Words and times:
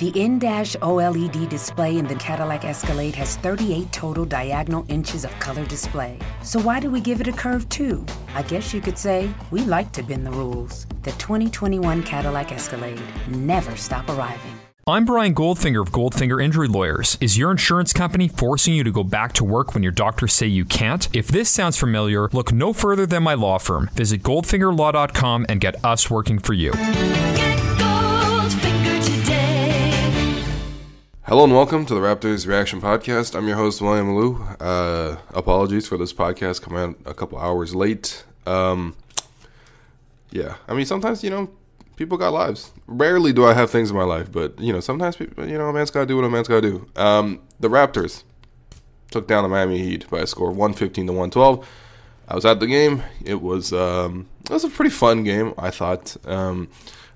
The 0.00 0.18
in-dash 0.18 0.76
OLED 0.76 1.50
display 1.50 1.98
in 1.98 2.06
the 2.06 2.14
Cadillac 2.14 2.64
Escalade 2.64 3.14
has 3.16 3.36
38 3.36 3.92
total 3.92 4.24
diagonal 4.24 4.86
inches 4.88 5.26
of 5.26 5.40
color 5.40 5.66
display. 5.66 6.18
So 6.42 6.58
why 6.58 6.80
do 6.80 6.90
we 6.90 7.02
give 7.02 7.20
it 7.20 7.28
a 7.28 7.32
curve 7.32 7.68
too? 7.68 8.06
I 8.34 8.40
guess 8.44 8.72
you 8.72 8.80
could 8.80 8.96
say 8.96 9.30
we 9.50 9.60
like 9.60 9.92
to 9.92 10.02
bend 10.02 10.24
the 10.24 10.30
rules. 10.30 10.86
The 11.02 11.10
2021 11.12 12.02
Cadillac 12.02 12.50
Escalade 12.50 13.02
never 13.28 13.76
stop 13.76 14.08
arriving. 14.08 14.58
I'm 14.86 15.04
Brian 15.04 15.34
Goldfinger 15.34 15.82
of 15.82 15.92
Goldfinger 15.92 16.42
Injury 16.42 16.66
Lawyers. 16.66 17.18
Is 17.20 17.36
your 17.36 17.50
insurance 17.50 17.92
company 17.92 18.26
forcing 18.26 18.72
you 18.72 18.82
to 18.84 18.90
go 18.90 19.04
back 19.04 19.34
to 19.34 19.44
work 19.44 19.74
when 19.74 19.82
your 19.82 19.92
doctors 19.92 20.32
say 20.32 20.46
you 20.46 20.64
can't? 20.64 21.14
If 21.14 21.28
this 21.28 21.50
sounds 21.50 21.76
familiar, 21.76 22.30
look 22.32 22.52
no 22.52 22.72
further 22.72 23.04
than 23.04 23.22
my 23.22 23.34
law 23.34 23.58
firm. 23.58 23.90
Visit 23.92 24.22
goldfingerlaw.com 24.22 25.44
and 25.50 25.60
get 25.60 25.84
us 25.84 26.10
working 26.10 26.38
for 26.38 26.54
you. 26.54 26.72
Hello 31.30 31.44
and 31.44 31.54
welcome 31.54 31.86
to 31.86 31.94
the 31.94 32.00
Raptors 32.00 32.44
Reaction 32.44 32.80
Podcast. 32.80 33.36
I'm 33.36 33.46
your 33.46 33.56
host, 33.56 33.80
William 33.80 34.16
Lou. 34.16 34.42
Uh, 34.58 35.16
apologies 35.32 35.86
for 35.86 35.96
this 35.96 36.12
podcast 36.12 36.60
coming 36.60 36.80
out 36.80 36.96
a 37.04 37.14
couple 37.14 37.38
hours 37.38 37.72
late. 37.72 38.24
Um, 38.46 38.96
yeah, 40.32 40.56
I 40.66 40.74
mean, 40.74 40.86
sometimes, 40.86 41.22
you 41.22 41.30
know, 41.30 41.48
people 41.94 42.18
got 42.18 42.32
lives. 42.32 42.72
Rarely 42.88 43.32
do 43.32 43.46
I 43.46 43.54
have 43.54 43.70
things 43.70 43.92
in 43.92 43.96
my 43.96 44.02
life, 44.02 44.32
but, 44.32 44.58
you 44.58 44.72
know, 44.72 44.80
sometimes, 44.80 45.14
people, 45.14 45.48
you 45.48 45.56
know, 45.56 45.68
a 45.68 45.72
man's 45.72 45.92
got 45.92 46.00
to 46.00 46.06
do 46.06 46.16
what 46.16 46.24
a 46.24 46.28
man's 46.28 46.48
got 46.48 46.62
to 46.62 46.68
do. 46.68 46.90
Um, 46.96 47.40
the 47.60 47.68
Raptors 47.68 48.24
took 49.12 49.28
down 49.28 49.44
the 49.44 49.48
Miami 49.48 49.78
Heat 49.78 50.10
by 50.10 50.18
a 50.18 50.26
score 50.26 50.50
of 50.50 50.56
115 50.56 51.06
to 51.06 51.12
112. 51.12 51.68
I 52.26 52.34
was 52.34 52.44
at 52.44 52.58
the 52.58 52.66
game. 52.66 53.04
It 53.24 53.40
was, 53.40 53.72
um, 53.72 54.26
it 54.46 54.50
was 54.50 54.64
a 54.64 54.68
pretty 54.68 54.90
fun 54.90 55.22
game, 55.22 55.54
I 55.56 55.70
thought. 55.70 56.16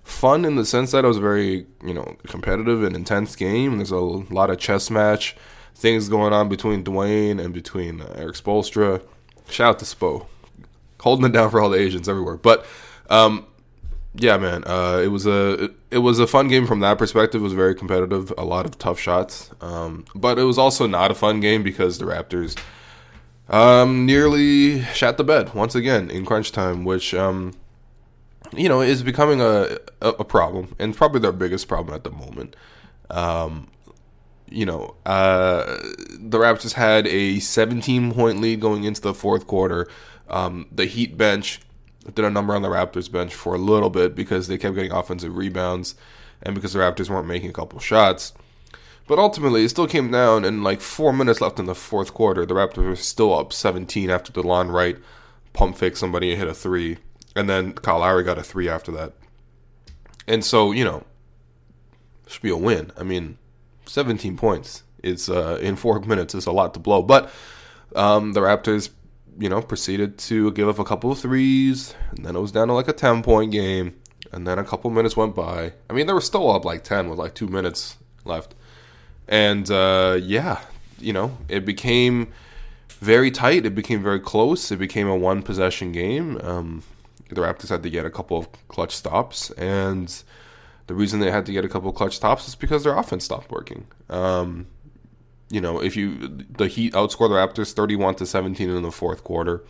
Fun 0.05 0.45
in 0.45 0.57
the 0.57 0.65
sense 0.65 0.93
that 0.93 1.05
it 1.05 1.09
was 1.09 1.17
a 1.17 1.21
very 1.21 1.67
you 1.85 1.95
know 1.95 2.17
competitive 2.27 2.85
and 2.85 2.95
intense 2.95 3.35
game. 3.35 3.79
There's 3.79 3.91
a 3.91 3.99
lot 3.99 4.51
of 4.51 4.59
chess 4.59 4.91
match 4.91 5.37
things 5.75 6.09
going 6.09 6.33
on 6.33 6.49
between 6.49 6.85
Dwane 6.85 7.43
and 7.43 7.53
between 7.53 8.01
uh, 8.01 8.15
Erik 8.17 8.37
Spoelstra. 8.37 9.03
Shout 9.51 9.71
out 9.71 9.79
to 9.81 9.85
Spo, 9.85 10.27
holding 11.01 11.27
it 11.27 11.33
down 11.33 11.51
for 11.51 11.61
all 11.61 11.69
the 11.69 11.79
Asians 11.79 12.09
everywhere. 12.09 12.37
But 12.37 12.65
um, 13.11 13.47
yeah, 14.15 14.37
man, 14.39 14.65
uh, 14.67 15.01
it 15.05 15.09
was 15.09 15.27
a 15.27 15.65
it, 15.65 15.73
it, 15.91 15.99
was 15.99 16.19
a 16.19 16.27
fun 16.27 16.49
game 16.49 16.67
from 16.67 16.81
that 16.81 16.99
perspective. 16.99 17.41
It 17.41 17.45
was 17.45 17.53
very 17.53 17.75
competitive, 17.75 18.33
a 18.39 18.45
lot 18.45 18.65
of 18.65 18.79
tough 18.79 18.99
shots. 18.99 19.51
Um, 19.61 20.05
but 20.15 20.39
it 20.39 20.45
was 20.45 20.59
also 20.59 20.87
not 20.87 21.11
a 21.11 21.15
fun 21.15 21.41
game 21.41 21.63
because 21.63 21.99
the 21.99 22.07
Raptors 22.07 22.59
um, 23.49 24.07
nearly 24.07 24.83
shat 24.95 25.19
the 25.19 25.25
bed 25.25 25.53
once 25.55 25.75
again 25.75 26.11
in 26.11 26.25
crunch 26.25 26.53
time, 26.53 26.85
which 26.85 27.13
um, 27.13 27.53
you 28.57 28.69
know, 28.69 28.81
is 28.81 29.03
becoming 29.03 29.41
a, 29.41 29.79
a, 30.01 30.09
a 30.09 30.25
problem 30.25 30.75
and 30.79 30.97
probably 30.97 31.21
their 31.21 31.33
biggest 31.33 31.69
problem 31.69 31.95
at 31.95 32.05
the 32.05 32.11
moment. 32.11 32.57
Um, 33.11 33.69
you 34.49 34.67
know, 34.67 34.95
uh, 35.07 35.65
the 36.19 36.39
Raptors 36.39 36.75
had 36.75 37.07
a 37.07 37.41
17 37.41 38.13
point 38.13 38.41
lead 38.41 38.61
going 38.61 38.85
into 38.85 39.01
the 39.01 39.15
fourth 39.15 39.47
quarter. 39.47 39.89
Um, 40.29 40.67
the 40.71 40.87
Heat 40.87 41.17
bench 41.17 41.61
did 42.15 42.25
a 42.25 42.31
number 42.31 42.55
on 42.55 42.63
the 42.63 42.69
Raptors 42.69 43.11
bench 43.11 43.35
for 43.35 43.55
a 43.55 43.59
little 43.59 43.91
bit 43.91 44.15
because 44.15 44.49
they 44.49 44.59
kept 44.59 44.75
getting 44.75 44.93
offensive 44.93 45.37
rebounds 45.37 45.95
and 46.43 46.55
because 46.55 46.73
the 46.73 46.79
Raptors 46.79 47.09
weren't 47.09 47.27
making 47.27 47.51
a 47.51 47.55
couple 47.55 47.79
shots. 47.79 48.33
But 49.07 49.19
ultimately, 49.19 49.65
it 49.65 49.69
still 49.69 49.87
came 49.87 50.11
down, 50.11 50.47
and 50.47 50.65
like 50.65 50.81
four 50.81 51.13
minutes 51.13 51.43
left 51.43 51.59
in 51.59 51.67
the 51.67 51.75
fourth 51.75 52.15
quarter, 52.15 52.47
the 52.47 52.55
Raptors 52.55 52.87
were 52.87 52.97
still 52.97 53.39
up 53.39 53.53
17 53.53 54.09
after 54.09 54.33
Delon 54.33 54.73
Wright 54.73 54.97
pump 55.53 55.77
fake 55.77 55.97
somebody 55.97 56.31
and 56.31 56.39
hit 56.39 56.49
a 56.49 56.55
three 56.55 56.99
and 57.35 57.49
then 57.49 57.73
Kyle 57.73 57.99
Lowry 57.99 58.25
got 58.25 58.39
a 58.39 58.43
three 58.43 58.69
after 58.69 58.93
that. 58.93 59.13
And 60.27 60.45
so, 60.45 60.73
you 60.73 60.85
know, 60.85 61.05
should 62.27 62.43
be 62.43 62.51
a 62.51 62.57
win. 62.57 62.93
I 62.97 63.03
mean, 63.03 63.39
17 63.87 64.37
points 64.37 64.83
is 65.03 65.29
uh, 65.29 65.59
in 65.61 65.77
four 65.77 66.01
minutes 66.07 66.35
is 66.35 66.47
a 66.47 66.53
lot 66.53 66.75
to 66.75 66.81
blow. 66.81 67.03
But 67.03 67.31
um, 67.95 68.33
the 68.33 68.41
Raptors, 68.41 68.91
you 69.39 69.49
know, 69.49 69.61
proceeded 69.61 70.19
to 70.19 70.53
give 70.53 70.69
up 70.69 70.79
a 70.79 70.85
couple 70.85 71.13
of 71.13 71.19
threes, 71.19 71.95
and 72.11 72.25
then 72.25 72.37
it 72.37 72.41
was 72.41 72.53
down 72.53 72.69
to 72.69 72.75
like 72.75 72.89
a 72.89 72.93
10 72.93 73.23
point 73.23 73.53
game. 73.53 74.01
And 74.33 74.47
then 74.49 74.59
a 74.59 74.65
couple 74.65 74.91
minutes 74.91 75.17
went 75.17 75.35
by. 75.35 75.75
I 75.89 75.93
mean, 75.93 76.07
they 76.07 76.13
were 76.13 76.21
still 76.21 76.51
up 76.51 76.65
like 76.65 76.83
10 76.83 77.09
with 77.09 77.19
like 77.19 77.35
two 77.35 77.47
minutes 77.47 77.99
left. 78.25 78.55
And 79.29 79.71
uh, 79.71 80.19
yeah, 80.21 80.61
you 80.99 81.13
know, 81.13 81.37
it 81.49 81.65
became 81.65 82.33
very 82.89 83.31
tight. 83.31 83.65
It 83.65 83.75
became 83.75 84.03
very 84.03 84.19
close. 84.19 84.73
It 84.73 84.79
became 84.79 85.07
a 85.07 85.17
one 85.17 85.43
possession 85.43 85.93
game. 85.93 86.41
Um, 86.43 86.83
the 87.35 87.43
Raptors 87.43 87.69
had 87.69 87.83
to 87.83 87.91
get 87.91 88.05
a 88.05 88.11
couple 88.11 88.37
of 88.37 88.49
clutch 88.69 88.95
stops, 88.95 89.51
and 89.53 90.23
the 90.87 90.95
reason 90.95 91.21
they 91.21 91.31
had 91.31 91.47
to 91.47 91.53
get 91.53 91.65
a 91.65 91.69
couple 91.69 91.89
of 91.89 91.97
clutch 91.97 92.17
stops 92.17 92.47
is 92.49 92.55
because 92.55 92.85
their 92.85 92.97
offense 92.97 93.25
stopped 93.25 93.51
working. 93.51 93.87
Um, 94.09 94.67
you 95.51 95.61
know, 95.61 95.83
if 95.83 95.97
you 95.97 96.45
the 96.59 96.67
Heat 96.67 96.93
outscore 96.95 97.29
the 97.29 97.35
Raptors 97.37 97.73
thirty-one 97.73 98.15
to 98.17 98.27
seventeen 98.27 98.71
in 98.71 98.83
the 98.83 98.91
fourth 98.91 99.23
quarter, 99.23 99.63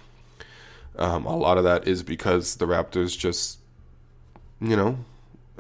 um, 0.97 1.27
a 1.27 1.37
lot 1.37 1.59
of 1.59 1.65
that 1.65 1.87
is 1.87 2.03
because 2.03 2.57
the 2.57 2.67
Raptors 2.67 3.19
just, 3.19 3.59
you 4.61 4.77
know, 4.77 4.99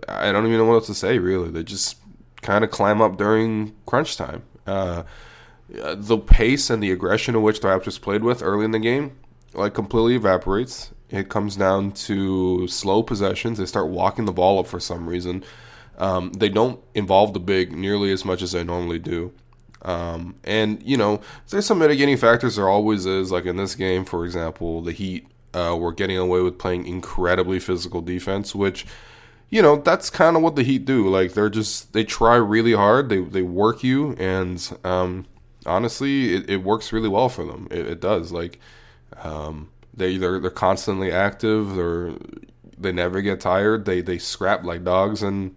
I 0.08 0.32
don't 0.32 0.46
even 0.46 0.58
know 0.58 0.64
what 0.64 0.74
else 0.74 0.86
to 0.86 0.94
say. 0.94 1.18
Really, 1.18 1.50
they 1.50 1.62
just 1.62 1.98
kind 2.42 2.64
of 2.64 2.70
climb 2.70 3.02
up 3.02 3.16
during 3.16 3.74
crunch 3.86 4.16
time. 4.16 4.42
Uh, 4.66 5.02
the 5.68 6.18
pace 6.18 6.70
and 6.70 6.82
the 6.82 6.92
aggression 6.92 7.34
in 7.34 7.42
which 7.42 7.60
the 7.60 7.68
Raptors 7.68 8.00
played 8.00 8.22
with 8.22 8.42
early 8.42 8.64
in 8.64 8.70
the 8.70 8.78
game, 8.78 9.16
like 9.52 9.74
completely 9.74 10.14
evaporates. 10.14 10.90
It 11.10 11.28
comes 11.28 11.56
down 11.56 11.92
to 11.92 12.66
slow 12.66 13.02
possessions. 13.02 13.58
They 13.58 13.66
start 13.66 13.88
walking 13.88 14.24
the 14.24 14.32
ball 14.32 14.58
up 14.58 14.66
for 14.66 14.80
some 14.80 15.08
reason. 15.08 15.44
Um, 15.98 16.32
they 16.32 16.48
don't 16.48 16.80
involve 16.94 17.34
the 17.34 17.40
big 17.40 17.72
nearly 17.72 18.10
as 18.10 18.24
much 18.24 18.42
as 18.42 18.52
they 18.52 18.64
normally 18.64 18.98
do. 18.98 19.32
Um, 19.82 20.36
and, 20.42 20.82
you 20.82 20.96
know, 20.96 21.20
there's 21.50 21.66
some 21.66 21.78
mitigating 21.78 22.16
factors. 22.16 22.56
There 22.56 22.68
always 22.68 23.06
is. 23.06 23.30
Like 23.30 23.44
in 23.44 23.56
this 23.56 23.74
game, 23.74 24.04
for 24.04 24.24
example, 24.24 24.80
the 24.80 24.92
Heat 24.92 25.26
uh, 25.52 25.76
were 25.78 25.92
getting 25.92 26.16
away 26.16 26.40
with 26.40 26.58
playing 26.58 26.86
incredibly 26.86 27.60
physical 27.60 28.00
defense, 28.00 28.54
which, 28.54 28.86
you 29.50 29.62
know, 29.62 29.76
that's 29.76 30.10
kind 30.10 30.36
of 30.36 30.42
what 30.42 30.56
the 30.56 30.64
Heat 30.64 30.84
do. 30.84 31.08
Like 31.08 31.34
they're 31.34 31.50
just, 31.50 31.92
they 31.92 32.02
try 32.02 32.36
really 32.36 32.72
hard. 32.72 33.08
They, 33.08 33.20
they 33.20 33.42
work 33.42 33.84
you. 33.84 34.14
And 34.14 34.78
um, 34.82 35.26
honestly, 35.66 36.34
it, 36.34 36.50
it 36.50 36.64
works 36.64 36.92
really 36.92 37.10
well 37.10 37.28
for 37.28 37.44
them. 37.44 37.68
It, 37.70 37.86
it 37.86 38.00
does. 38.00 38.32
Like, 38.32 38.58
um, 39.22 39.68
they 39.96 40.16
they're 40.16 40.40
they're 40.40 40.50
constantly 40.50 41.10
active. 41.10 41.74
They're 41.74 42.12
they 42.78 42.92
never 42.92 43.20
get 43.20 43.40
tired. 43.40 43.84
They 43.84 44.00
they 44.00 44.18
scrap 44.18 44.64
like 44.64 44.84
dogs, 44.84 45.22
and 45.22 45.54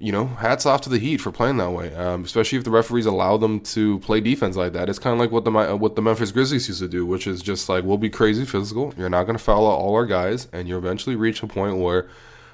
you 0.00 0.12
know, 0.12 0.26
hats 0.26 0.64
off 0.64 0.80
to 0.80 0.88
the 0.88 0.98
Heat 0.98 1.20
for 1.20 1.30
playing 1.30 1.58
that 1.58 1.70
way. 1.70 1.94
Um, 1.94 2.24
especially 2.24 2.56
if 2.56 2.64
the 2.64 2.70
referees 2.70 3.04
allow 3.04 3.36
them 3.36 3.60
to 3.60 3.98
play 4.00 4.20
defense 4.20 4.56
like 4.56 4.72
that. 4.72 4.88
It's 4.88 4.98
kind 4.98 5.12
of 5.12 5.20
like 5.20 5.30
what 5.30 5.44
the 5.44 5.76
what 5.76 5.94
the 5.94 6.02
Memphis 6.02 6.32
Grizzlies 6.32 6.68
used 6.68 6.80
to 6.80 6.88
do, 6.88 7.04
which 7.04 7.26
is 7.26 7.42
just 7.42 7.68
like 7.68 7.84
we'll 7.84 7.98
be 7.98 8.10
crazy 8.10 8.46
physical. 8.46 8.94
You're 8.96 9.10
not 9.10 9.24
going 9.24 9.36
to 9.36 9.42
foul 9.42 9.66
out 9.66 9.78
all 9.78 9.94
our 9.94 10.06
guys, 10.06 10.48
and 10.52 10.66
you 10.66 10.78
eventually 10.78 11.16
reach 11.16 11.42
a 11.42 11.46
point 11.46 11.76
where, 11.76 12.08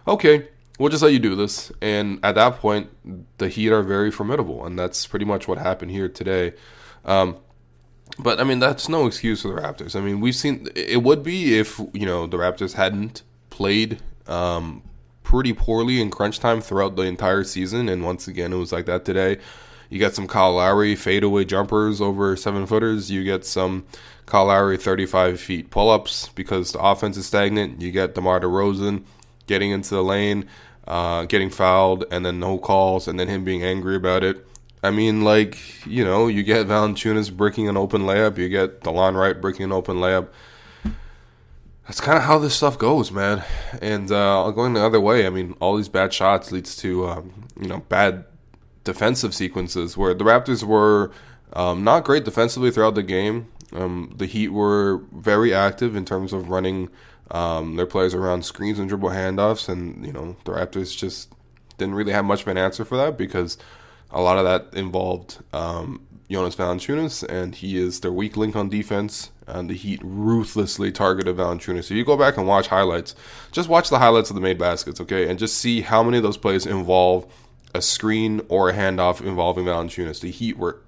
okay, 0.08 0.48
we'll 0.78 0.90
just 0.90 1.04
let 1.04 1.12
you 1.12 1.20
do 1.20 1.36
this. 1.36 1.70
And 1.80 2.18
at 2.24 2.34
that 2.34 2.56
point, 2.56 2.90
the 3.38 3.48
Heat 3.48 3.70
are 3.70 3.82
very 3.82 4.10
formidable, 4.10 4.66
and 4.66 4.76
that's 4.76 5.06
pretty 5.06 5.24
much 5.24 5.46
what 5.46 5.58
happened 5.58 5.92
here 5.92 6.08
today. 6.08 6.52
Um, 7.04 7.36
but 8.18 8.40
I 8.40 8.44
mean, 8.44 8.58
that's 8.58 8.88
no 8.88 9.06
excuse 9.06 9.42
for 9.42 9.48
the 9.48 9.60
Raptors. 9.60 9.96
I 9.96 10.00
mean, 10.00 10.20
we've 10.20 10.34
seen 10.34 10.68
it 10.74 11.02
would 11.02 11.22
be 11.22 11.58
if 11.58 11.78
you 11.92 12.06
know 12.06 12.26
the 12.26 12.36
Raptors 12.36 12.74
hadn't 12.74 13.22
played 13.50 14.00
um, 14.26 14.82
pretty 15.22 15.52
poorly 15.52 16.00
in 16.00 16.10
crunch 16.10 16.38
time 16.40 16.60
throughout 16.60 16.96
the 16.96 17.02
entire 17.02 17.44
season, 17.44 17.88
and 17.88 18.04
once 18.04 18.26
again, 18.28 18.52
it 18.52 18.56
was 18.56 18.72
like 18.72 18.86
that 18.86 19.04
today. 19.04 19.38
You 19.88 19.98
get 19.98 20.14
some 20.14 20.26
Kyle 20.26 20.54
Lowry 20.54 20.96
fadeaway 20.96 21.44
jumpers 21.44 22.00
over 22.00 22.36
seven 22.36 22.66
footers. 22.66 23.10
You 23.10 23.22
get 23.22 23.44
some 23.44 23.86
Kyle 24.26 24.46
Lowry 24.46 24.76
35 24.76 25.40
feet 25.40 25.70
pull 25.70 25.90
ups 25.90 26.28
because 26.34 26.72
the 26.72 26.80
offense 26.80 27.16
is 27.16 27.26
stagnant. 27.26 27.80
You 27.80 27.92
get 27.92 28.14
DeMar 28.14 28.40
DeRozan 28.40 29.04
getting 29.46 29.70
into 29.70 29.94
the 29.94 30.02
lane, 30.02 30.46
uh, 30.88 31.24
getting 31.26 31.50
fouled, 31.50 32.04
and 32.10 32.26
then 32.26 32.40
no 32.40 32.58
calls, 32.58 33.06
and 33.06 33.18
then 33.20 33.28
him 33.28 33.44
being 33.44 33.62
angry 33.62 33.94
about 33.94 34.24
it. 34.24 34.44
I 34.86 34.90
mean, 34.90 35.24
like, 35.24 35.84
you 35.84 36.04
know, 36.04 36.28
you 36.28 36.42
get 36.44 36.68
Valanciunas 36.68 37.36
breaking 37.36 37.68
an 37.68 37.76
open 37.76 38.02
layup, 38.02 38.38
you 38.38 38.48
get 38.48 38.82
Delon 38.82 39.14
Wright 39.14 39.40
breaking 39.40 39.64
an 39.64 39.72
open 39.72 39.96
layup. 39.96 40.28
That's 41.86 42.00
kind 42.00 42.16
of 42.16 42.24
how 42.24 42.38
this 42.38 42.54
stuff 42.54 42.78
goes, 42.78 43.10
man. 43.10 43.44
And 43.82 44.10
uh, 44.10 44.50
going 44.52 44.74
the 44.74 44.84
other 44.84 45.00
way, 45.00 45.26
I 45.26 45.30
mean, 45.30 45.56
all 45.60 45.76
these 45.76 45.88
bad 45.88 46.12
shots 46.12 46.52
leads 46.52 46.76
to, 46.76 47.08
um, 47.08 47.48
you 47.60 47.68
know, 47.68 47.78
bad 47.88 48.24
defensive 48.84 49.34
sequences 49.34 49.96
where 49.96 50.14
the 50.14 50.24
Raptors 50.24 50.62
were 50.62 51.10
um, 51.52 51.82
not 51.82 52.04
great 52.04 52.24
defensively 52.24 52.70
throughout 52.70 52.94
the 52.94 53.02
game. 53.02 53.48
Um, 53.72 54.14
the 54.16 54.26
Heat 54.26 54.48
were 54.48 55.02
very 55.12 55.52
active 55.52 55.96
in 55.96 56.04
terms 56.04 56.32
of 56.32 56.48
running 56.48 56.88
um, 57.32 57.74
their 57.74 57.86
players 57.86 58.14
around 58.14 58.44
screens 58.44 58.78
and 58.78 58.88
dribble 58.88 59.10
handoffs, 59.10 59.68
and 59.68 60.06
you 60.06 60.12
know 60.12 60.36
the 60.44 60.52
Raptors 60.52 60.96
just 60.96 61.32
didn't 61.76 61.94
really 61.94 62.12
have 62.12 62.24
much 62.24 62.42
of 62.42 62.48
an 62.48 62.56
answer 62.56 62.84
for 62.84 62.96
that 62.96 63.18
because 63.18 63.58
a 64.10 64.20
lot 64.20 64.38
of 64.38 64.44
that 64.44 64.78
involved 64.78 65.38
um, 65.52 66.06
Jonas 66.30 66.56
Valanciunas, 66.56 67.22
and 67.28 67.54
he 67.54 67.76
is 67.76 68.00
their 68.00 68.12
weak 68.12 68.36
link 68.36 68.56
on 68.56 68.68
defense. 68.68 69.30
And 69.48 69.70
the 69.70 69.74
Heat 69.74 70.00
ruthlessly 70.02 70.90
targeted 70.90 71.36
Valanciunas. 71.36 71.84
So 71.84 71.94
you 71.94 72.04
go 72.04 72.16
back 72.16 72.36
and 72.36 72.48
watch 72.48 72.66
highlights. 72.66 73.14
Just 73.52 73.68
watch 73.68 73.90
the 73.90 74.00
highlights 74.00 74.28
of 74.28 74.34
the 74.34 74.42
made 74.42 74.58
baskets, 74.58 75.00
okay, 75.00 75.28
and 75.28 75.38
just 75.38 75.58
see 75.58 75.82
how 75.82 76.02
many 76.02 76.16
of 76.16 76.24
those 76.24 76.36
plays 76.36 76.66
involve 76.66 77.32
a 77.72 77.80
screen 77.80 78.40
or 78.48 78.70
a 78.70 78.72
handoff 78.72 79.20
involving 79.24 79.66
Valanciunas. 79.66 80.20
The 80.20 80.32
Heat 80.32 80.58
were 80.58 80.80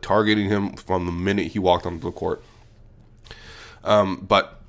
targeting 0.00 0.48
him 0.48 0.76
from 0.76 1.04
the 1.04 1.12
minute 1.12 1.48
he 1.48 1.58
walked 1.58 1.84
onto 1.84 2.00
the 2.00 2.10
court. 2.10 2.42
Um, 3.84 4.24
but 4.26 4.60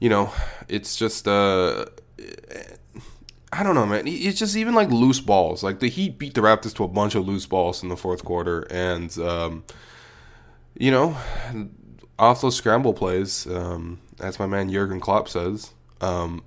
you 0.00 0.08
know, 0.08 0.32
it's 0.68 0.96
just 0.96 1.28
uh, 1.28 1.86
I 3.56 3.62
don't 3.62 3.76
know, 3.76 3.86
man. 3.86 4.08
It's 4.08 4.40
just 4.40 4.56
even 4.56 4.74
like 4.74 4.90
loose 4.90 5.20
balls. 5.20 5.62
Like 5.62 5.78
the 5.78 5.88
Heat 5.88 6.18
beat 6.18 6.34
the 6.34 6.40
Raptors 6.40 6.74
to 6.74 6.84
a 6.84 6.88
bunch 6.88 7.14
of 7.14 7.24
loose 7.24 7.46
balls 7.46 7.84
in 7.84 7.88
the 7.88 7.96
fourth 7.96 8.24
quarter, 8.24 8.62
and 8.62 9.16
um, 9.18 9.64
you 10.76 10.90
know, 10.90 11.16
off 12.18 12.40
those 12.40 12.56
scramble 12.56 12.92
plays, 12.92 13.46
um, 13.46 14.00
as 14.20 14.40
my 14.40 14.46
man 14.46 14.72
Jurgen 14.72 14.98
Klopp 14.98 15.28
says, 15.28 15.72
um, 16.00 16.42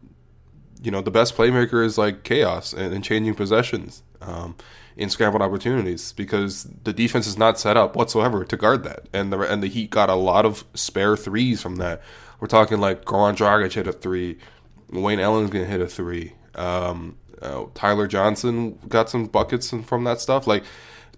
you 0.82 0.92
know, 0.92 1.02
the 1.02 1.10
best 1.10 1.38
playmaker 1.38 1.86
is 1.86 1.98
like 1.98 2.24
chaos 2.24 2.74
and, 2.74 2.94
and 2.94 3.06
changing 3.06 3.36
possessions 3.36 4.04
um, 4.22 4.58
in 4.98 5.10
scrambled 5.10 5.42
opportunities 5.42 6.12
because 6.12 6.68
the 6.84 6.92
defense 6.92 7.26
is 7.26 7.38
not 7.38 7.58
set 7.58 7.78
up 7.78 7.96
whatsoever 7.96 8.44
to 8.44 8.58
guard 8.58 8.84
that, 8.84 9.08
and 9.14 9.32
the 9.32 9.40
and 9.40 9.64
the 9.64 9.68
Heat 9.68 9.92
got 9.92 10.10
a 10.10 10.16
lot 10.16 10.46
of 10.46 10.66
spare 10.74 11.16
threes 11.16 11.62
from 11.62 11.78
that. 11.78 12.02
We're 12.42 12.48
talking 12.48 12.82
like 12.82 13.06
Goran 13.06 13.38
Dragic 13.38 13.72
hit 13.72 13.88
a 13.88 13.94
three, 13.94 14.40
Wayne 14.92 15.22
Ellington 15.22 15.66
hit 15.66 15.80
a 15.80 15.88
three. 15.88 16.34
Um, 16.58 17.18
uh, 17.42 17.66
Tyler 17.74 18.08
Johnson 18.08 18.80
got 18.88 19.10
some 19.10 19.26
buckets 19.26 19.70
from 19.86 20.04
that 20.06 20.20
stuff. 20.20 20.48
Like 20.48 20.64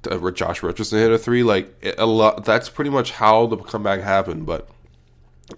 uh, 0.10 0.32
Josh 0.32 0.64
Richardson 0.64 1.00
hit 1.00 1.12
a 1.12 1.18
three. 1.18 1.44
Like 1.44 1.96
a 1.98 2.06
lot. 2.06 2.46
That's 2.46 2.70
pretty 2.70 2.90
much 2.90 3.12
how 3.12 3.48
the 3.48 3.58
comeback 3.58 4.02
happened. 4.02 4.46
But 4.46 4.70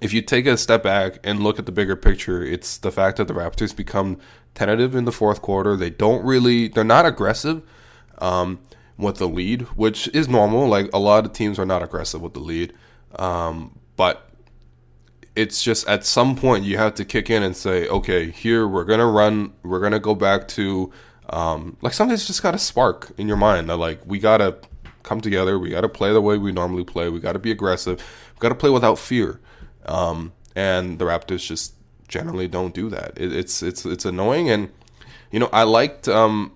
if 0.01 0.13
you 0.13 0.21
take 0.21 0.45
a 0.45 0.57
step 0.57 0.83
back 0.83 1.19
and 1.23 1.41
look 1.41 1.59
at 1.59 1.65
the 1.65 1.71
bigger 1.71 1.95
picture, 1.95 2.43
it's 2.43 2.77
the 2.77 2.91
fact 2.91 3.17
that 3.17 3.27
the 3.27 3.33
Raptors 3.33 3.75
become 3.75 4.17
tentative 4.53 4.95
in 4.95 5.05
the 5.05 5.11
fourth 5.11 5.41
quarter. 5.41 5.75
They 5.75 5.89
don't 5.89 6.23
really. 6.23 6.67
They're 6.67 6.83
not 6.83 7.05
aggressive. 7.05 7.63
Um, 8.19 8.59
with 9.01 9.17
the 9.17 9.27
lead, 9.27 9.63
which 9.75 10.07
is 10.09 10.29
normal. 10.29 10.67
Like 10.67 10.89
a 10.93 10.99
lot 10.99 11.25
of 11.25 11.33
teams 11.33 11.59
are 11.59 11.65
not 11.65 11.83
aggressive 11.83 12.21
with 12.21 12.33
the 12.33 12.39
lead, 12.39 12.73
um, 13.15 13.79
but 13.97 14.29
it's 15.35 15.63
just 15.63 15.87
at 15.87 16.05
some 16.05 16.35
point 16.35 16.65
you 16.65 16.77
have 16.77 16.95
to 16.95 17.05
kick 17.05 17.29
in 17.29 17.43
and 17.43 17.55
say, 17.55 17.87
okay, 17.87 18.31
here 18.31 18.67
we're 18.67 18.83
gonna 18.83 19.05
run, 19.05 19.53
we're 19.63 19.79
gonna 19.79 19.99
go 19.99 20.15
back 20.15 20.47
to 20.49 20.91
um, 21.29 21.77
like 21.81 21.93
something's 21.93 22.27
just 22.27 22.43
got 22.43 22.51
to 22.51 22.57
spark 22.57 23.11
in 23.17 23.27
your 23.27 23.37
mind 23.37 23.69
that 23.69 23.77
like 23.77 24.01
we 24.05 24.19
gotta 24.19 24.57
come 25.03 25.21
together, 25.21 25.57
we 25.57 25.69
gotta 25.69 25.89
play 25.89 26.11
the 26.11 26.21
way 26.21 26.37
we 26.37 26.51
normally 26.51 26.83
play, 26.83 27.09
we 27.09 27.19
gotta 27.19 27.39
be 27.39 27.51
aggressive, 27.51 27.99
we 28.35 28.39
gotta 28.39 28.55
play 28.55 28.69
without 28.69 28.99
fear, 28.99 29.39
um, 29.85 30.33
and 30.55 30.99
the 30.99 31.05
Raptors 31.05 31.45
just 31.45 31.73
generally 32.07 32.47
don't 32.47 32.73
do 32.73 32.89
that. 32.89 33.13
It, 33.17 33.33
it's 33.33 33.63
it's 33.63 33.85
it's 33.85 34.05
annoying, 34.05 34.49
and 34.49 34.69
you 35.31 35.39
know 35.39 35.49
I 35.53 35.63
liked. 35.63 36.07
Um, 36.07 36.51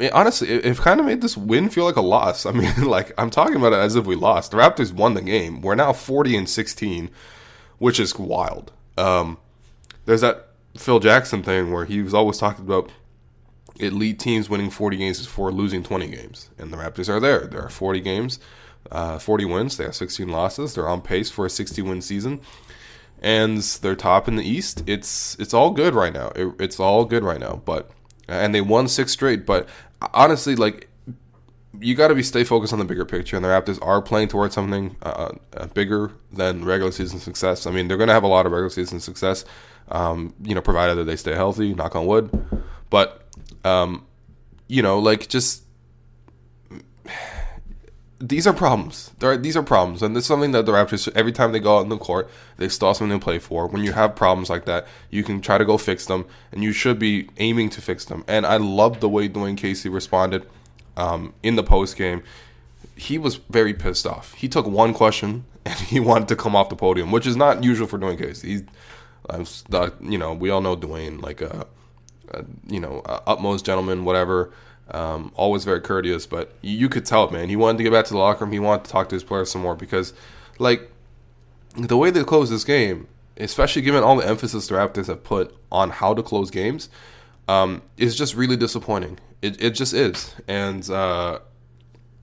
it, 0.00 0.12
honestly, 0.12 0.48
it, 0.48 0.64
it 0.66 0.76
kind 0.78 0.98
of 0.98 1.06
made 1.06 1.20
this 1.20 1.36
win 1.36 1.68
feel 1.68 1.84
like 1.84 1.96
a 1.96 2.02
loss. 2.02 2.44
I 2.46 2.50
mean, 2.50 2.84
like 2.84 3.12
I'm 3.16 3.30
talking 3.30 3.56
about 3.56 3.72
it 3.72 3.76
as 3.78 3.94
if 3.94 4.04
we 4.04 4.16
lost. 4.16 4.50
The 4.50 4.56
Raptors 4.56 4.92
won 4.92 5.14
the 5.14 5.22
game. 5.22 5.62
We're 5.62 5.76
now 5.76 5.92
40 5.92 6.36
and 6.36 6.48
16 6.48 7.10
which 7.80 7.98
is 7.98 8.16
wild. 8.16 8.70
Um, 8.98 9.38
there's 10.04 10.20
that 10.20 10.48
Phil 10.76 11.00
Jackson 11.00 11.42
thing 11.42 11.72
where 11.72 11.86
he 11.86 12.02
was 12.02 12.14
always 12.14 12.36
talking 12.36 12.64
about 12.64 12.90
elite 13.78 14.18
teams 14.18 14.50
winning 14.50 14.68
40 14.70 14.98
games 14.98 15.24
before 15.24 15.50
losing 15.50 15.82
20 15.82 16.08
games, 16.08 16.50
and 16.58 16.70
the 16.70 16.76
Raptors 16.76 17.08
are 17.08 17.18
there. 17.18 17.46
There 17.46 17.62
are 17.62 17.70
40 17.70 18.00
games, 18.00 18.38
uh, 18.92 19.18
40 19.18 19.46
wins. 19.46 19.76
They 19.78 19.84
have 19.84 19.96
16 19.96 20.28
losses. 20.28 20.74
They're 20.74 20.88
on 20.88 21.00
pace 21.00 21.30
for 21.30 21.46
a 21.46 21.50
60 21.50 21.80
win 21.80 22.02
season, 22.02 22.42
and 23.20 23.62
they're 23.62 23.96
top 23.96 24.28
in 24.28 24.36
the 24.36 24.44
East. 24.44 24.84
It's 24.86 25.34
it's 25.40 25.54
all 25.54 25.70
good 25.70 25.94
right 25.94 26.12
now. 26.12 26.32
It, 26.36 26.54
it's 26.60 26.78
all 26.78 27.06
good 27.06 27.24
right 27.24 27.40
now. 27.40 27.62
But 27.64 27.90
and 28.28 28.54
they 28.54 28.60
won 28.60 28.88
six 28.88 29.12
straight. 29.12 29.46
But 29.46 29.66
honestly, 30.12 30.54
like 30.54 30.89
you 31.78 31.94
got 31.94 32.08
to 32.08 32.14
be 32.14 32.22
stay 32.22 32.44
focused 32.44 32.72
on 32.72 32.78
the 32.78 32.84
bigger 32.84 33.04
picture, 33.04 33.36
and 33.36 33.44
the 33.44 33.48
Raptors 33.48 33.78
are 33.82 34.02
playing 34.02 34.28
towards 34.28 34.54
something 34.54 34.96
uh, 35.02 35.32
uh, 35.56 35.66
bigger 35.68 36.12
than 36.32 36.64
regular 36.64 36.90
season 36.90 37.20
success. 37.20 37.66
I 37.66 37.70
mean, 37.70 37.88
they're 37.88 37.96
going 37.96 38.08
to 38.08 38.14
have 38.14 38.24
a 38.24 38.28
lot 38.28 38.46
of 38.46 38.52
regular 38.52 38.70
season 38.70 39.00
success, 39.00 39.44
um, 39.88 40.34
you 40.42 40.54
know, 40.54 40.60
provided 40.60 40.96
that 40.96 41.04
they 41.04 41.16
stay 41.16 41.34
healthy. 41.34 41.74
Knock 41.74 41.94
on 41.94 42.06
wood. 42.06 42.30
But 42.90 43.24
um, 43.64 44.06
you 44.66 44.82
know, 44.82 44.98
like 44.98 45.28
just 45.28 45.62
these 48.18 48.46
are 48.46 48.52
problems. 48.52 49.12
Are, 49.22 49.36
these 49.36 49.56
are 49.56 49.62
problems, 49.62 50.02
and 50.02 50.14
this 50.14 50.24
is 50.24 50.28
something 50.28 50.52
that 50.52 50.66
the 50.66 50.72
Raptors 50.72 51.10
every 51.14 51.32
time 51.32 51.52
they 51.52 51.60
go 51.60 51.78
out 51.78 51.82
in 51.82 51.88
the 51.88 51.96
court, 51.96 52.28
they 52.56 52.64
have 52.64 52.72
something 52.72 53.08
to 53.08 53.18
play 53.18 53.38
for. 53.38 53.68
When 53.68 53.84
you 53.84 53.92
have 53.92 54.16
problems 54.16 54.50
like 54.50 54.64
that, 54.66 54.86
you 55.08 55.22
can 55.22 55.40
try 55.40 55.56
to 55.56 55.64
go 55.64 55.78
fix 55.78 56.06
them, 56.06 56.26
and 56.50 56.64
you 56.64 56.72
should 56.72 56.98
be 56.98 57.28
aiming 57.38 57.70
to 57.70 57.80
fix 57.80 58.04
them. 58.04 58.24
And 58.26 58.44
I 58.44 58.56
love 58.56 59.00
the 59.00 59.08
way 59.08 59.28
Dwane 59.28 59.56
Casey 59.56 59.88
responded 59.88 60.46
um, 60.96 61.34
in 61.42 61.56
the 61.56 61.62
post 61.62 61.96
game, 61.96 62.22
he 62.96 63.18
was 63.18 63.36
very 63.36 63.74
pissed 63.74 64.06
off. 64.06 64.34
He 64.34 64.48
took 64.48 64.66
one 64.66 64.92
question 64.92 65.44
and 65.64 65.78
he 65.78 66.00
wanted 66.00 66.28
to 66.28 66.36
come 66.36 66.54
off 66.54 66.68
the 66.68 66.76
podium, 66.76 67.10
which 67.10 67.26
is 67.26 67.36
not 67.36 67.64
usual 67.64 67.86
for 67.86 67.98
Dwane 67.98 68.18
Casey. 68.18 68.48
He's, 69.28 69.64
uh, 69.72 69.90
you 70.00 70.18
know, 70.18 70.32
we 70.32 70.50
all 70.50 70.60
know 70.60 70.76
Dwane 70.76 71.22
like 71.22 71.40
a, 71.40 71.66
a 72.30 72.44
you 72.66 72.80
know, 72.80 73.02
a 73.04 73.22
utmost 73.26 73.64
gentleman, 73.64 74.04
whatever. 74.04 74.52
Um, 74.90 75.30
always 75.36 75.64
very 75.64 75.80
courteous, 75.80 76.26
but 76.26 76.52
you 76.62 76.88
could 76.88 77.04
tell, 77.04 77.30
man, 77.30 77.48
he 77.48 77.54
wanted 77.54 77.78
to 77.78 77.84
get 77.84 77.92
back 77.92 78.06
to 78.06 78.12
the 78.12 78.18
locker 78.18 78.44
room. 78.44 78.52
He 78.52 78.58
wanted 78.58 78.86
to 78.86 78.90
talk 78.90 79.08
to 79.10 79.14
his 79.14 79.22
players 79.22 79.50
some 79.50 79.62
more 79.62 79.76
because, 79.76 80.12
like, 80.58 80.90
the 81.76 81.96
way 81.96 82.10
they 82.10 82.24
closed 82.24 82.50
this 82.50 82.64
game, 82.64 83.06
especially 83.36 83.82
given 83.82 84.02
all 84.02 84.16
the 84.16 84.26
emphasis 84.26 84.66
the 84.66 84.74
Raptors 84.74 85.06
have 85.06 85.22
put 85.22 85.54
on 85.70 85.90
how 85.90 86.12
to 86.12 86.24
close 86.24 86.50
games, 86.50 86.88
um, 87.50 87.82
is 87.96 88.14
just 88.14 88.34
really 88.36 88.56
disappointing. 88.56 89.18
It, 89.42 89.60
it 89.60 89.70
just 89.70 89.92
is. 89.92 90.34
And, 90.46 90.88
uh, 90.88 91.40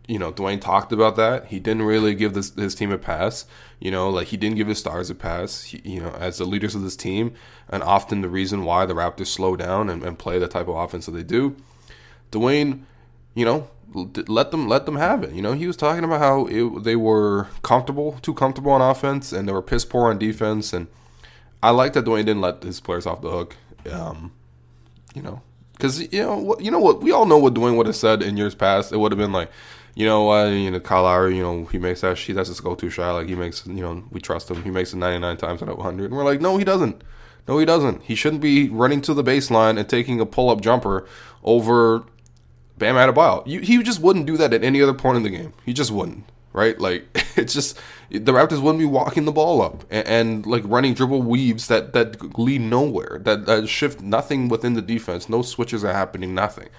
you 0.08 0.18
know, 0.18 0.32
Dwane 0.32 0.62
talked 0.62 0.94
about 0.94 1.18
that. 1.18 1.48
He 1.48 1.60
didn't 1.60 1.84
really 1.84 2.16
give 2.16 2.34
this, 2.34 2.56
his 2.56 2.76
team 2.76 2.92
a 2.94 2.98
pass. 2.98 3.46
You 3.80 3.92
know, 3.92 4.10
like 4.10 4.28
he 4.28 4.38
didn't 4.38 4.56
give 4.56 4.68
his 4.68 4.80
stars 4.80 5.10
a 5.10 5.16
pass. 5.16 5.64
He, 5.64 5.82
you 5.84 6.00
know, 6.00 6.12
as 6.12 6.38
the 6.38 6.46
leaders 6.46 6.76
of 6.76 6.82
this 6.82 6.96
team, 6.96 7.34
and 7.68 7.84
often 7.84 8.22
the 8.22 8.30
reason 8.30 8.64
why 8.64 8.86
the 8.86 8.94
Raptors 8.94 9.28
slow 9.28 9.58
down 9.58 9.90
and, 9.90 10.02
and 10.02 10.18
play 10.18 10.40
the 10.40 10.48
type 10.48 10.70
of 10.70 10.76
offense 10.76 11.08
that 11.08 11.12
they 11.12 11.24
do. 11.24 11.58
Dwane, 12.32 12.84
you 13.36 13.44
know, 13.44 13.70
let 13.94 14.52
them 14.52 14.70
let 14.70 14.86
them 14.86 14.96
have 14.96 15.24
it. 15.24 15.34
You 15.34 15.42
know, 15.42 15.54
he 15.54 15.68
was 15.68 15.76
talking 15.76 16.06
about 16.06 16.20
how 16.20 16.46
it, 16.48 16.84
they 16.86 16.96
were 16.96 17.48
comfortable, 17.64 18.14
too 18.22 18.34
comfortable 18.34 18.72
on 18.72 18.82
offense, 18.82 19.34
and 19.34 19.46
they 19.46 19.52
were 19.52 19.62
piss 19.62 19.84
poor 19.84 20.10
on 20.10 20.18
defense. 20.18 20.72
And 20.72 20.88
I 21.62 21.72
like 21.72 21.92
that 21.94 22.06
Dwane 22.06 22.26
didn't 22.26 22.42
let 22.42 22.64
his 22.64 22.80
players 22.80 23.06
off 23.06 23.22
the 23.22 23.30
hook. 23.30 23.58
Um, 23.92 24.32
you 25.18 25.24
know, 25.24 25.42
because 25.74 26.00
you 26.14 26.22
know 26.22 26.38
what 26.38 26.62
you 26.62 26.70
know 26.70 26.80
what 26.80 27.02
we 27.02 27.12
all 27.12 27.26
know 27.26 27.40
what 27.40 27.56
Dwane 27.56 27.76
would 27.76 27.88
have 27.88 27.96
said 27.96 28.22
in 28.22 28.38
years 28.38 28.54
past. 28.54 28.94
It 28.94 28.98
would 28.98 29.12
have 29.12 29.18
been 29.18 29.32
like, 29.32 29.50
you 29.96 30.06
know, 30.06 30.32
uh, 30.32 30.48
you 30.48 30.70
know, 30.70 30.80
Kyle 30.80 31.04
Lowry, 31.04 31.36
you 31.36 31.42
know, 31.42 31.66
he 31.66 31.80
makes 31.80 32.02
that 32.02 32.20
she 32.20 32.32
that's 32.32 32.50
his 32.50 32.62
go-to 32.62 32.90
shot. 32.92 33.14
Like 33.14 33.28
he 33.28 33.34
makes, 33.34 33.66
you 33.66 33.82
know, 33.82 34.04
we 34.12 34.22
trust 34.22 34.52
him. 34.52 34.62
He 34.62 34.70
makes 34.70 34.94
it 34.94 34.98
99 34.98 35.38
times 35.38 35.64
out 35.64 35.70
of 35.70 35.78
100. 35.78 36.06
And 36.06 36.14
we're 36.14 36.24
like, 36.24 36.40
no, 36.40 36.58
he 36.58 36.64
doesn't. 36.64 37.04
No, 37.48 37.58
he 37.58 37.66
doesn't. 37.66 38.04
He 38.04 38.14
shouldn't 38.14 38.44
be 38.44 38.70
running 38.70 39.02
to 39.02 39.16
the 39.16 39.24
baseline 39.24 39.80
and 39.80 39.90
taking 39.90 40.20
a 40.20 40.26
pull-up 40.28 40.62
jumper 40.62 41.08
over 41.44 42.04
Bam 42.78 42.94
Adebayo. 42.94 43.42
You, 43.48 43.62
he 43.62 43.82
just 43.82 44.00
wouldn't 44.00 44.28
do 44.28 44.38
that 44.38 44.54
at 44.54 44.64
any 44.64 44.84
other 44.84 44.94
point 44.94 45.18
in 45.18 45.24
the 45.24 45.30
game. 45.30 45.54
He 45.66 45.74
just 45.74 45.90
wouldn't, 45.90 46.26
right? 46.58 46.78
Like 46.80 47.06
it's 47.38 47.54
just 47.54 47.80
the 48.10 48.32
Raptors 48.32 48.62
wouldn't 48.62 48.80
be 48.80 48.86
walking 48.86 49.26
the 49.26 49.32
ball 49.32 49.62
up 49.62 49.86
and, 49.90 50.08
and 50.08 50.46
like 50.46 50.64
running 50.66 50.94
dribble 50.94 51.22
weaves 51.22 51.68
that 51.68 51.94
that 51.94 52.38
lead 52.38 52.62
nowhere, 52.62 53.20
that, 53.24 53.46
that 53.46 53.70
shift 53.70 54.02
nothing 54.02 54.50
within 54.50 54.74
the 54.74 54.82
defense. 54.82 55.30
No 55.30 55.42
switches 55.42 55.86
are 55.86 55.94
happening, 55.94 56.34
nothing. 56.34 56.70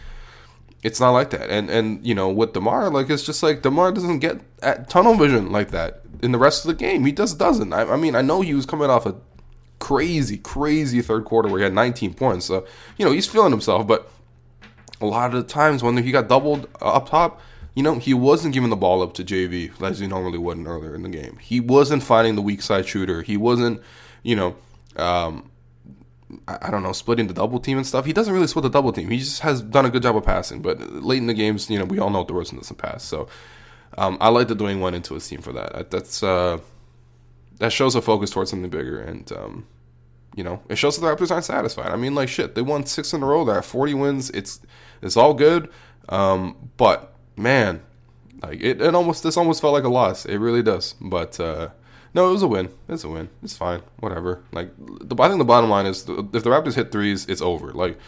It's 0.83 1.01
not 1.01 1.13
like 1.13 1.31
that. 1.31 1.49
And 1.49 1.71
and 1.71 2.05
you 2.07 2.15
know 2.15 2.29
with 2.29 2.53
DeMar, 2.53 2.91
like 2.91 3.09
it's 3.09 3.25
just 3.25 3.43
like 3.43 3.63
DeMar 3.63 3.93
doesn't 3.93 4.19
get 4.19 4.41
at 4.63 4.91
tunnel 4.91 5.15
vision 5.15 5.51
like 5.51 5.71
that 5.71 6.03
in 6.23 6.33
the 6.33 6.39
rest 6.39 6.65
of 6.65 6.69
the 6.69 6.75
game. 6.75 7.05
He 7.05 7.13
just 7.13 7.39
doesn't. 7.39 7.73
I, 7.73 7.83
I 7.83 7.97
mean, 7.97 8.15
I 8.15 8.23
know 8.23 8.41
he 8.41 8.55
was 8.55 8.67
coming 8.67 8.91
off 8.91 9.07
a 9.07 9.15
crazy, 9.79 10.37
crazy 10.37 11.01
third 11.03 11.25
quarter 11.25 11.49
where 11.49 11.59
he 11.59 11.65
had 11.65 11.73
19 11.73 12.15
points. 12.15 12.47
So 12.47 12.67
you 12.97 13.05
know 13.05 13.13
he's 13.13 13.27
feeling 13.27 13.53
himself, 13.53 13.87
but 13.87 14.11
a 15.01 15.07
lot 15.07 15.35
of 15.35 15.47
the 15.47 15.53
times 15.53 15.83
when 15.83 15.97
he 15.97 16.11
got 16.11 16.29
doubled 16.29 16.69
up 16.81 17.09
top, 17.09 17.41
you 17.79 17.85
know, 17.85 18.01
he 18.01 18.13
wasn't 18.13 18.53
giving 18.53 18.71
the 18.71 18.77
ball 18.77 19.03
up 19.03 19.15
to 19.15 19.23
JV 19.23 19.71
as 19.81 20.01
he 20.01 20.09
normally 20.09 20.37
would 20.37 20.67
earlier 20.67 20.97
in 20.97 21.05
the 21.05 21.09
game. 21.09 21.39
He 21.41 21.61
wasn't 21.61 22.03
finding 22.03 22.35
the 22.35 22.43
weak 22.43 22.61
side 22.61 22.89
shooter. 22.89 23.23
He 23.23 23.37
wasn't, 23.37 23.81
you 24.25 24.35
know, 24.35 24.57
um, 24.97 25.49
I, 26.49 26.73
don't 26.73 26.83
know, 26.83 26.91
splitting 26.91 27.29
the 27.29 27.35
double 27.35 27.61
team 27.61 27.77
and 27.77 27.87
stuff. 27.87 28.05
He 28.05 28.13
doesn't 28.13 28.35
really 28.35 28.49
split 28.49 28.65
the 28.65 28.69
double 28.69 28.93
team. 28.93 29.11
He 29.11 29.19
just 29.19 29.43
has 29.43 29.63
done 29.63 29.87
a 29.87 29.91
good 29.91 30.03
job 30.03 30.17
of 30.17 30.25
passing. 30.25 30.61
But 30.61 30.81
late 30.91 31.19
in 31.19 31.29
the 31.29 31.35
games, 31.35 31.71
you 31.71 31.79
know, 31.79 31.85
we 31.85 32.01
all 32.01 32.11
know 32.11 32.25
DeRozan 32.25 32.57
doesn't 32.57 32.79
pass. 32.79 33.05
So 33.05 33.29
um, 33.97 34.19
I 34.21 34.29
like 34.31 34.49
that 34.49 34.59
Dwane 34.59 34.81
went 34.81 34.97
into 34.97 35.15
his 35.15 35.29
team 35.29 35.41
for 35.41 35.53
that. 35.53 35.89
That's 35.93 36.21
uh, 36.25 36.59
that 37.61 37.73
shows 37.73 37.95
a 37.95 38.03
focus 38.03 38.31
towards 38.31 38.51
something 38.51 38.71
bigger 38.71 39.01
and. 39.01 39.31
Um, 39.31 39.69
you 40.35 40.45
know, 40.45 40.63
it 40.69 40.77
shows 40.77 40.97
that 40.97 41.05
the 41.05 41.13
Raptors 41.13 41.33
aren't 41.33 41.47
satisfied. 41.47 41.91
I 41.91 41.97
mean, 41.97 42.15
like 42.15 42.29
shit, 42.29 42.55
they 42.55 42.63
won 42.63 42.87
six 42.87 43.13
in 43.13 43.25
a 43.25 43.27
row. 43.27 43.45
They're 43.45 43.59
at 43.59 43.65
40 43.65 43.95
wins. 43.95 44.31
It's 44.31 44.61
it's 45.03 45.17
all 45.17 45.35
good, 45.35 45.69
um, 46.11 46.71
but 46.77 47.18
man, 47.39 47.83
like 48.43 48.61
it, 48.61 48.81
it 48.81 48.95
almost 48.95 49.23
this 49.23 49.37
almost 49.37 49.61
felt 49.61 49.73
like 49.73 49.85
a 49.85 49.89
loss. 49.89 50.27
It 50.27 50.39
really 50.39 50.63
does. 50.63 50.95
But 51.01 51.39
uh, 51.41 51.71
no, 52.15 52.29
it 52.29 52.33
was 52.33 52.43
a 52.43 52.49
win. 52.49 52.71
It's 52.89 53.05
a 53.05 53.09
win. 53.09 53.29
It's 53.43 53.57
fine. 53.57 53.83
Whatever. 54.01 54.43
Like 54.53 54.71
the, 54.79 55.17
I 55.21 55.29
think 55.29 55.39
the 55.39 55.45
bottom 55.45 55.71
line 55.71 55.87
is 55.87 56.01
if 56.01 56.07
the 56.07 56.51
Raptors 56.51 56.75
hit 56.75 56.93
threes, 56.93 57.27
it's 57.27 57.43
over. 57.43 57.73
Like 57.73 57.99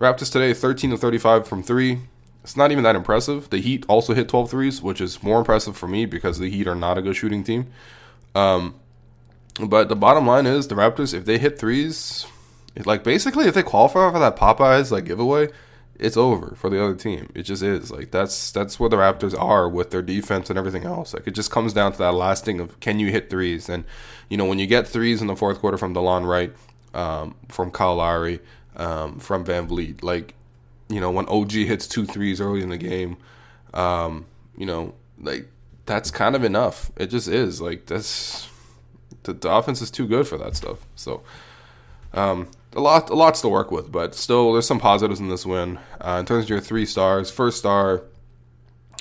Raptors 0.00 0.32
today, 0.32 0.52
13 0.54 0.90
to 0.90 0.96
35 0.96 1.46
from 1.46 1.62
three. 1.62 2.00
It's 2.42 2.56
not 2.56 2.70
even 2.72 2.84
that 2.84 2.94
impressive. 2.94 3.48
The 3.48 3.58
Heat 3.58 3.86
also 3.88 4.12
hit 4.12 4.28
12 4.28 4.50
threes, 4.50 4.82
which 4.82 5.00
is 5.00 5.22
more 5.22 5.38
impressive 5.38 5.76
for 5.76 5.88
me 5.88 6.04
because 6.04 6.38
the 6.38 6.50
Heat 6.50 6.68
are 6.68 6.74
not 6.74 6.98
a 6.98 7.02
good 7.02 7.16
shooting 7.16 7.42
team. 7.42 7.68
Um, 8.34 8.74
but 9.60 9.88
the 9.88 9.96
bottom 9.96 10.26
line 10.26 10.46
is 10.46 10.68
the 10.68 10.74
Raptors, 10.74 11.14
if 11.14 11.24
they 11.24 11.38
hit 11.38 11.58
threes, 11.58 12.26
like 12.84 13.04
basically 13.04 13.46
if 13.46 13.54
they 13.54 13.62
qualify 13.62 14.10
for 14.10 14.18
that 14.18 14.36
Popeyes 14.36 14.90
like 14.90 15.04
giveaway, 15.04 15.48
it's 15.98 16.16
over 16.16 16.54
for 16.56 16.68
the 16.70 16.82
other 16.82 16.94
team. 16.94 17.30
It 17.34 17.42
just 17.42 17.62
is. 17.62 17.90
Like 17.90 18.10
that's 18.10 18.50
that's 18.50 18.80
where 18.80 18.90
the 18.90 18.96
Raptors 18.96 19.38
are 19.38 19.68
with 19.68 19.90
their 19.90 20.02
defense 20.02 20.50
and 20.50 20.58
everything 20.58 20.84
else. 20.84 21.14
Like 21.14 21.26
it 21.26 21.32
just 21.32 21.50
comes 21.50 21.72
down 21.72 21.92
to 21.92 21.98
that 21.98 22.12
last 22.12 22.44
thing 22.44 22.60
of 22.60 22.78
can 22.80 22.98
you 22.98 23.10
hit 23.10 23.30
threes? 23.30 23.68
And 23.68 23.84
you 24.28 24.36
know 24.36 24.44
when 24.44 24.58
you 24.58 24.66
get 24.66 24.88
threes 24.88 25.20
in 25.20 25.28
the 25.28 25.36
fourth 25.36 25.60
quarter 25.60 25.78
from 25.78 25.94
Delon 25.94 26.26
Wright, 26.26 26.52
um, 26.94 27.34
from 27.48 27.70
Kyle 27.70 27.96
Lowry, 27.96 28.40
um, 28.76 29.18
from 29.18 29.44
VanVleet, 29.44 30.02
like 30.02 30.34
you 30.88 31.00
know 31.00 31.10
when 31.10 31.26
OG 31.26 31.52
hits 31.52 31.86
two 31.86 32.04
threes 32.04 32.40
early 32.40 32.62
in 32.62 32.70
the 32.70 32.78
game, 32.78 33.16
um, 33.72 34.26
you 34.56 34.66
know 34.66 34.94
like 35.20 35.48
that's 35.86 36.10
kind 36.10 36.34
of 36.34 36.42
enough. 36.42 36.90
It 36.96 37.06
just 37.06 37.28
is. 37.28 37.60
Like 37.60 37.86
that's 37.86 38.48
the, 39.22 39.32
the 39.32 39.50
offense 39.50 39.80
is 39.80 39.90
too 39.90 40.08
good 40.08 40.26
for 40.26 40.38
that 40.38 40.56
stuff. 40.56 40.78
So. 40.96 41.22
Um, 42.12 42.48
a 42.74 42.80
lot, 42.80 43.10
a 43.10 43.14
lots 43.14 43.40
to 43.42 43.48
work 43.48 43.70
with, 43.70 43.90
but 43.90 44.14
still, 44.14 44.52
there's 44.52 44.66
some 44.66 44.80
positives 44.80 45.20
in 45.20 45.28
this 45.28 45.46
win. 45.46 45.78
Uh, 46.00 46.18
in 46.20 46.26
terms 46.26 46.44
of 46.44 46.50
your 46.50 46.60
three 46.60 46.86
stars, 46.86 47.30
first 47.30 47.58
star, 47.58 48.02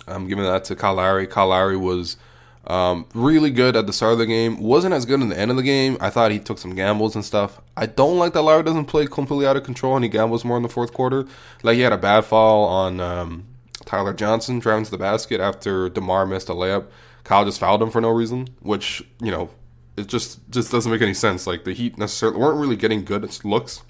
I'm 0.08 0.28
giving 0.28 0.44
that 0.44 0.66
to. 0.66 0.76
Kyle 0.76 0.96
Lowry 0.96 1.78
was 1.78 2.18
um, 2.66 3.06
really 3.14 3.52
good 3.52 3.76
at 3.76 3.88
the 3.88 3.94
start 3.94 4.14
of 4.14 4.20
the 4.20 4.26
game. 4.26 4.62
wasn't 4.62 4.94
as 4.94 5.06
good 5.06 5.22
in 5.22 5.30
the 5.30 5.38
end 5.38 5.52
of 5.52 5.58
the 5.58 5.64
game. 5.64 5.98
I 6.00 6.10
thought 6.10 6.32
he 6.32 6.40
took 6.40 6.58
some 6.58 6.76
gambles 6.76 7.16
and 7.16 7.26
stuff. 7.26 7.60
I 7.76 7.86
don't 7.86 8.18
like 8.18 8.34
that 8.34 8.42
Lowry 8.42 8.64
doesn't 8.64 8.86
play 8.86 9.06
completely 9.06 9.46
out 9.46 9.58
of 9.58 9.64
control 9.64 9.96
and 9.96 10.04
he 10.04 10.10
gambles 10.10 10.46
more 10.46 10.58
in 10.58 10.64
the 10.64 10.70
fourth 10.70 10.94
quarter. 10.94 11.26
Like 11.62 11.76
he 11.76 11.82
had 11.82 11.94
a 11.94 11.98
bad 11.98 12.26
fall 12.26 12.66
on 12.66 13.00
um, 13.00 13.46
Tyler 13.86 14.14
Johnson 14.14 14.60
driving 14.60 14.86
to 14.86 14.92
the 14.92 14.98
basket 14.98 15.42
after 15.42 15.90
DeMar 15.90 16.26
missed 16.26 16.50
a 16.50 16.54
layup. 16.54 16.88
Kyle 17.24 17.46
just 17.46 17.60
fouled 17.60 17.82
him 17.82 17.92
for 17.92 18.02
no 18.02 18.10
reason, 18.10 18.50
which 18.62 19.04
you 19.22 19.32
know 19.32 19.50
it 19.96 20.08
just 20.08 20.40
just 20.50 20.72
doesn't 20.72 20.92
make 20.92 21.02
any 21.02 21.14
sense. 21.14 21.46
Like 21.46 21.64
the 21.64 21.74
Heat 21.74 21.98
necessarily 21.98 22.40
weren't 22.40 22.60
really 22.60 22.76
getting 22.76 23.04
good 23.06 23.24
looks. 23.46 23.82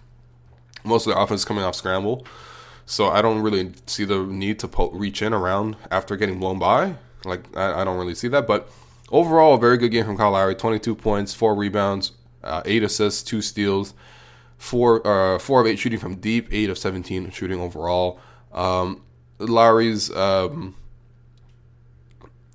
Most 0.84 1.08
of 1.08 1.14
the 1.14 1.20
offense 1.20 1.46
coming 1.46 1.64
off 1.64 1.76
scramble, 1.76 2.26
so 2.86 3.10
I 3.10 3.22
don't 3.22 3.42
really 3.42 3.72
see 3.86 4.04
the 4.04 4.24
need 4.24 4.60
to 4.60 4.90
reach 4.92 5.22
in 5.22 5.34
around 5.34 5.78
after 5.90 6.18
getting 6.18 6.40
blown 6.40 6.60
by. 6.60 6.96
Like 7.24 7.56
I, 7.56 7.82
I, 7.82 7.84
don't 7.86 7.98
really 7.98 8.16
see 8.16 8.28
that. 8.30 8.48
But 8.48 8.70
overall, 9.10 9.56
a 9.56 9.60
very 9.60 9.78
good 9.78 9.92
game 9.92 10.06
from 10.06 10.18
Kyle 10.18 10.32
Lowry. 10.32 10.56
Twenty 10.56 10.80
two 10.80 10.94
points, 10.94 11.34
four 11.34 11.56
rebounds, 11.56 12.12
uh, 12.44 12.62
eight 12.66 12.84
assists, 12.84 13.24
two 13.24 13.42
steals, 13.42 13.94
four 14.58 15.06
uh, 15.08 15.40
four 15.40 15.62
of 15.62 15.68
eight 15.68 15.80
shooting 15.80 16.00
from 16.00 16.16
deep, 16.16 16.50
eight 16.52 16.70
of 16.70 16.78
seventeen 16.78 17.32
shooting 17.32 17.62
overall. 17.62 18.20
Um, 18.52 19.04
Lowry's 19.40 20.14
um, 20.14 20.76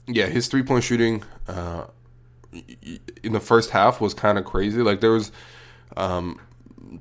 yeah, 0.07 0.27
his 0.27 0.49
three 0.49 0.63
point 0.63 0.85
shooting. 0.85 1.23
Uh, 1.47 1.85
in 3.23 3.33
the 3.33 3.41
first 3.41 3.71
half 3.71 4.01
was 4.01 4.15
kind 4.15 4.39
of 4.39 4.45
crazy. 4.45 4.83
Like 4.83 5.01
there 5.01 5.13
was 5.13 5.33
um, 5.97 6.41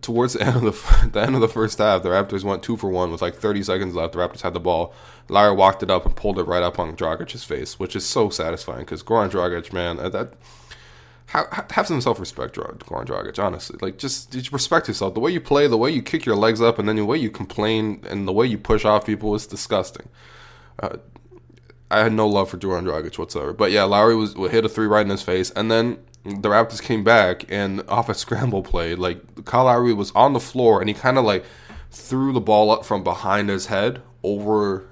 towards 0.02 0.34
the 0.34 0.42
end 0.46 0.56
of 0.58 0.64
the, 0.64 1.10
the 1.12 1.22
end 1.22 1.36
of 1.36 1.42
the 1.42 1.48
first 1.48 1.78
half, 1.78 2.04
the 2.04 2.10
Raptors 2.10 2.44
went 2.44 2.64
two 2.64 2.78
for 2.78 2.90
one 2.90 3.12
with 3.12 3.22
like 3.22 3.36
30 3.36 3.64
seconds 3.64 3.96
left. 3.96 4.14
The 4.14 4.20
Raptors 4.20 4.42
had 4.42 4.54
the 4.54 4.60
ball. 4.60 4.94
Lowry 5.30 5.56
walked 5.56 5.84
it 5.84 5.92
up 5.92 6.06
and 6.06 6.16
pulled 6.16 6.40
it 6.40 6.44
right 6.44 6.64
up 6.64 6.80
on 6.80 6.96
Dragic's 6.96 7.44
face, 7.44 7.80
which 7.80 7.96
is 7.96 8.06
so 8.06 8.30
satisfying 8.30 8.82
because 8.82 9.04
Goran 9.04 9.30
Dragic, 9.30 9.74
man, 9.74 9.98
that 9.98 10.34
have, 11.28 11.66
have 11.72 11.88
some 11.88 12.00
self 12.00 12.20
respect, 12.20 12.56
Goran 12.56 13.06
Dragic. 13.06 13.44
Honestly, 13.44 13.78
like 13.82 13.98
just, 13.98 14.32
just 14.32 14.52
respect 14.52 14.88
yourself. 14.88 15.14
The 15.14 15.20
way 15.20 15.32
you 15.32 15.42
play, 15.42 15.68
the 15.68 15.78
way 15.78 15.92
you 15.92 16.02
kick 16.02 16.26
your 16.26 16.38
legs 16.38 16.62
up, 16.62 16.80
and 16.80 16.88
then 16.88 16.96
the 16.96 17.06
way 17.06 17.18
you 17.18 17.30
complain 17.30 18.04
and 18.10 18.28
the 18.28 18.34
way 18.34 18.46
you 18.46 18.58
push 18.58 18.86
off 18.86 19.06
people 19.06 19.36
is 19.36 19.46
disgusting. 19.46 20.08
Uh, 20.80 20.98
I 21.90 22.00
had 22.00 22.14
no 22.14 22.28
love 22.28 22.50
for 22.50 22.58
Goran 22.58 22.84
Dragic 22.84 23.18
whatsoever. 23.18 23.54
But 23.54 23.72
yeah, 23.72 23.84
Lowry 23.84 24.16
was 24.16 24.34
hit 24.34 24.66
a 24.66 24.70
three 24.70 24.88
right 24.88 25.02
in 25.02 25.10
his 25.10 25.22
face, 25.22 25.52
and 25.52 25.72
then 25.72 26.00
the 26.24 26.50
Raptors 26.50 26.82
came 26.82 27.04
back 27.04 27.46
and 27.50 27.84
off 27.88 28.10
a 28.10 28.14
scramble 28.14 28.64
play, 28.64 28.96
like 28.96 29.46
Kyle 29.46 29.66
Lowry 29.66 29.94
was 29.94 30.12
on 30.12 30.34
the 30.34 30.40
floor 30.40 30.82
and 30.82 30.90
he 30.90 30.94
kind 30.94 31.18
of 31.18 31.26
like 31.26 31.46
threw 31.92 32.34
the 32.34 32.42
ball 32.42 32.70
up 32.70 32.86
from 32.86 33.04
behind 33.04 33.50
his 33.50 33.68
head 33.68 34.02
over 34.24 34.86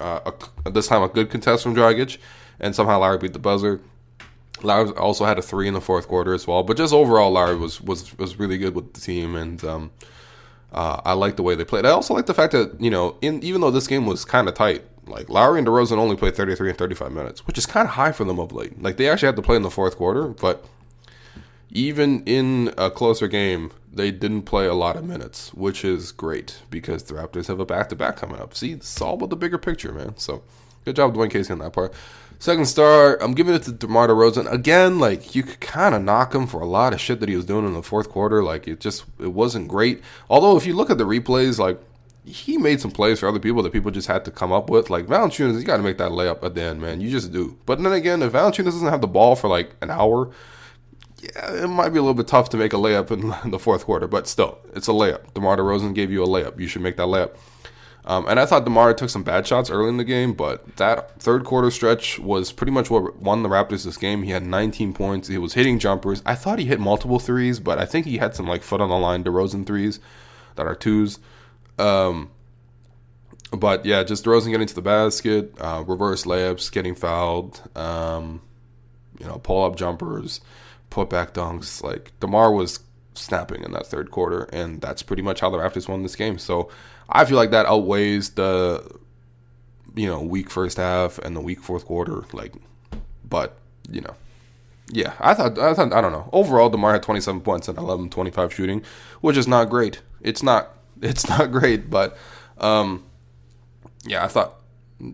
uh, 0.00 0.30
a, 0.64 0.70
this 0.70 0.86
time 0.88 1.02
a 1.02 1.08
good 1.08 1.30
contest 1.30 1.62
from 1.62 1.74
Dragic, 1.74 2.18
and 2.60 2.74
somehow 2.74 3.00
Lowry 3.00 3.18
beat 3.18 3.32
the 3.32 3.38
buzzer. 3.38 3.80
Lowry 4.62 4.90
also 4.92 5.24
had 5.24 5.38
a 5.38 5.42
three 5.42 5.68
in 5.68 5.74
the 5.74 5.80
fourth 5.80 6.08
quarter 6.08 6.32
as 6.32 6.46
well, 6.46 6.62
but 6.62 6.76
just 6.76 6.94
overall, 6.94 7.30
Lowry 7.32 7.56
was 7.56 7.80
was 7.80 8.16
was 8.18 8.38
really 8.38 8.58
good 8.58 8.74
with 8.74 8.92
the 8.94 9.00
team, 9.00 9.34
and 9.34 9.62
um, 9.64 9.90
uh, 10.72 11.00
I 11.04 11.12
like 11.14 11.36
the 11.36 11.42
way 11.42 11.54
they 11.54 11.64
played. 11.64 11.84
I 11.84 11.90
also 11.90 12.14
like 12.14 12.26
the 12.26 12.34
fact 12.34 12.52
that 12.52 12.80
you 12.80 12.90
know, 12.90 13.16
in 13.20 13.42
even 13.42 13.60
though 13.60 13.70
this 13.70 13.86
game 13.86 14.06
was 14.06 14.24
kind 14.24 14.48
of 14.48 14.54
tight, 14.54 14.84
like 15.06 15.28
Lowry 15.28 15.58
and 15.58 15.66
DeRozan 15.66 15.98
only 15.98 16.16
played 16.16 16.34
33 16.34 16.70
and 16.70 16.78
35 16.78 17.12
minutes, 17.12 17.46
which 17.46 17.58
is 17.58 17.66
kind 17.66 17.86
of 17.86 17.94
high 17.94 18.12
for 18.12 18.24
them 18.24 18.38
of 18.38 18.52
late. 18.52 18.80
Like 18.82 18.96
they 18.96 19.08
actually 19.08 19.26
had 19.26 19.36
to 19.36 19.42
play 19.42 19.56
in 19.56 19.62
the 19.62 19.70
fourth 19.70 19.96
quarter, 19.96 20.28
but 20.28 20.64
even 21.70 22.22
in 22.24 22.72
a 22.78 22.90
closer 22.90 23.28
game, 23.28 23.70
they 23.92 24.10
didn't 24.10 24.42
play 24.42 24.66
a 24.66 24.74
lot 24.74 24.96
of 24.96 25.04
minutes, 25.04 25.52
which 25.54 25.84
is 25.84 26.12
great 26.12 26.62
because 26.70 27.04
the 27.04 27.14
Raptors 27.14 27.48
have 27.48 27.60
a 27.60 27.66
back 27.66 27.88
to 27.88 27.96
back 27.96 28.16
coming 28.16 28.40
up. 28.40 28.54
See, 28.54 28.72
it's 28.72 29.00
all 29.00 29.14
about 29.14 29.30
the 29.30 29.36
bigger 29.36 29.58
picture, 29.58 29.92
man. 29.92 30.16
So 30.16 30.42
good 30.84 30.96
job, 30.96 31.14
Dwane 31.14 31.30
Casey, 31.30 31.52
on 31.52 31.58
that 31.60 31.72
part. 31.72 31.92
Second 32.38 32.66
star, 32.66 33.20
I'm 33.22 33.32
giving 33.32 33.54
it 33.54 33.62
to 33.62 33.72
DeMar 33.72 34.08
DeRozan. 34.08 34.50
Again, 34.52 34.98
like 34.98 35.34
you 35.34 35.42
could 35.42 35.60
kind 35.60 35.94
of 35.94 36.02
knock 36.02 36.34
him 36.34 36.46
for 36.46 36.60
a 36.60 36.66
lot 36.66 36.92
of 36.92 37.00
shit 37.00 37.20
that 37.20 37.30
he 37.30 37.36
was 37.36 37.46
doing 37.46 37.64
in 37.66 37.72
the 37.72 37.82
fourth 37.82 38.10
quarter. 38.10 38.42
Like 38.42 38.68
it 38.68 38.78
just 38.78 39.04
it 39.18 39.32
wasn't 39.32 39.68
great. 39.68 40.02
Although 40.28 40.56
if 40.56 40.66
you 40.66 40.74
look 40.74 40.90
at 40.90 40.98
the 40.98 41.06
replays, 41.06 41.58
like 41.58 41.80
he 42.26 42.58
made 42.58 42.80
some 42.80 42.90
plays 42.90 43.20
for 43.20 43.28
other 43.28 43.38
people 43.38 43.62
that 43.62 43.72
people 43.72 43.90
just 43.90 44.08
had 44.08 44.24
to 44.24 44.30
come 44.30 44.52
up 44.52 44.68
with. 44.68 44.90
Like 44.90 45.06
Valanciunas, 45.06 45.58
you 45.58 45.64
got 45.64 45.76
to 45.76 45.82
make 45.82 45.98
that 45.98 46.10
layup 46.10 46.42
at 46.42 46.54
the 46.54 46.62
end, 46.62 46.80
man. 46.80 47.00
You 47.00 47.08
just 47.08 47.32
do. 47.32 47.56
But 47.66 47.80
then 47.80 47.92
again, 47.92 48.20
if 48.22 48.32
Valanciunas 48.32 48.64
doesn't 48.64 48.88
have 48.88 49.00
the 49.00 49.06
ball 49.06 49.36
for 49.36 49.48
like 49.48 49.76
an 49.80 49.90
hour, 49.90 50.30
yeah, 51.20 51.64
it 51.64 51.68
might 51.68 51.90
be 51.90 51.98
a 51.98 52.02
little 52.02 52.14
bit 52.14 52.26
tough 52.26 52.48
to 52.50 52.56
make 52.56 52.72
a 52.72 52.76
layup 52.76 53.10
in 53.12 53.50
the 53.50 53.58
fourth 53.58 53.84
quarter. 53.84 54.08
But 54.08 54.26
still, 54.26 54.58
it's 54.74 54.88
a 54.88 54.92
layup. 54.92 55.32
DeMar 55.34 55.56
DeRozan 55.56 55.94
gave 55.94 56.10
you 56.10 56.22
a 56.22 56.26
layup. 56.26 56.58
You 56.58 56.66
should 56.66 56.82
make 56.82 56.96
that 56.96 57.06
layup. 57.06 57.36
Um, 58.04 58.24
and 58.28 58.38
I 58.38 58.46
thought 58.46 58.64
DeMar 58.64 58.94
took 58.94 59.10
some 59.10 59.24
bad 59.24 59.46
shots 59.46 59.68
early 59.68 59.88
in 59.88 59.96
the 59.96 60.04
game, 60.04 60.32
but 60.32 60.76
that 60.76 61.20
third 61.20 61.44
quarter 61.44 61.72
stretch 61.72 62.20
was 62.20 62.52
pretty 62.52 62.70
much 62.70 62.88
what 62.88 63.16
won 63.16 63.42
the 63.42 63.48
Raptors 63.48 63.84
this 63.84 63.96
game. 63.96 64.22
He 64.22 64.30
had 64.30 64.46
19 64.46 64.92
points. 64.94 65.26
He 65.26 65.38
was 65.38 65.54
hitting 65.54 65.80
jumpers. 65.80 66.22
I 66.24 66.36
thought 66.36 66.60
he 66.60 66.66
hit 66.66 66.78
multiple 66.78 67.18
threes, 67.18 67.58
but 67.58 67.78
I 67.78 67.84
think 67.84 68.06
he 68.06 68.18
had 68.18 68.36
some 68.36 68.46
like 68.46 68.62
foot 68.62 68.80
on 68.80 68.90
the 68.90 68.96
line 68.96 69.24
DeRozan 69.24 69.66
threes 69.66 69.98
that 70.54 70.66
are 70.66 70.76
twos. 70.76 71.18
Um, 71.78 72.30
but 73.52 73.84
yeah, 73.84 74.02
just 74.02 74.24
DeRozan 74.24 74.50
getting 74.50 74.66
to 74.66 74.74
the 74.74 74.82
basket, 74.82 75.54
uh, 75.60 75.84
reverse 75.86 76.24
layups, 76.24 76.70
getting 76.70 76.94
fouled, 76.94 77.62
um, 77.76 78.40
you 79.18 79.26
know, 79.26 79.38
pull 79.38 79.64
up 79.64 79.76
jumpers, 79.76 80.40
put 80.90 81.08
back 81.08 81.32
dunks. 81.32 81.82
Like 81.82 82.12
DeMar 82.20 82.52
was 82.52 82.80
snapping 83.14 83.62
in 83.62 83.72
that 83.72 83.86
third 83.86 84.10
quarter, 84.10 84.44
and 84.52 84.80
that's 84.80 85.02
pretty 85.02 85.22
much 85.22 85.40
how 85.40 85.50
the 85.50 85.58
Raptors 85.58 85.88
won 85.88 86.02
this 86.02 86.16
game. 86.16 86.38
So 86.38 86.70
I 87.08 87.24
feel 87.24 87.36
like 87.36 87.50
that 87.50 87.66
outweighs 87.66 88.30
the 88.30 88.88
you 89.94 90.06
know 90.06 90.20
weak 90.20 90.50
first 90.50 90.76
half 90.76 91.18
and 91.18 91.34
the 91.36 91.40
weak 91.40 91.60
fourth 91.60 91.86
quarter. 91.86 92.24
Like 92.32 92.54
but 93.28 93.56
you 93.90 94.00
know, 94.00 94.14
yeah, 94.90 95.14
I 95.20 95.34
thought 95.34 95.58
I 95.58 95.74
thought 95.74 95.92
I 95.92 96.00
don't 96.00 96.12
know. 96.12 96.28
Overall, 96.32 96.70
DeMar 96.70 96.92
had 96.92 97.02
27 97.02 97.40
points 97.40 97.68
and 97.68 97.78
11 97.78 98.10
25 98.10 98.52
shooting, 98.52 98.82
which 99.20 99.36
is 99.36 99.48
not 99.48 99.70
great. 99.70 100.02
It's 100.20 100.42
not 100.42 100.75
it's 101.02 101.28
not 101.30 101.52
great, 101.52 101.90
but 101.90 102.16
um, 102.58 103.04
yeah, 104.06 104.24
I 104.24 104.28
thought 104.28 104.56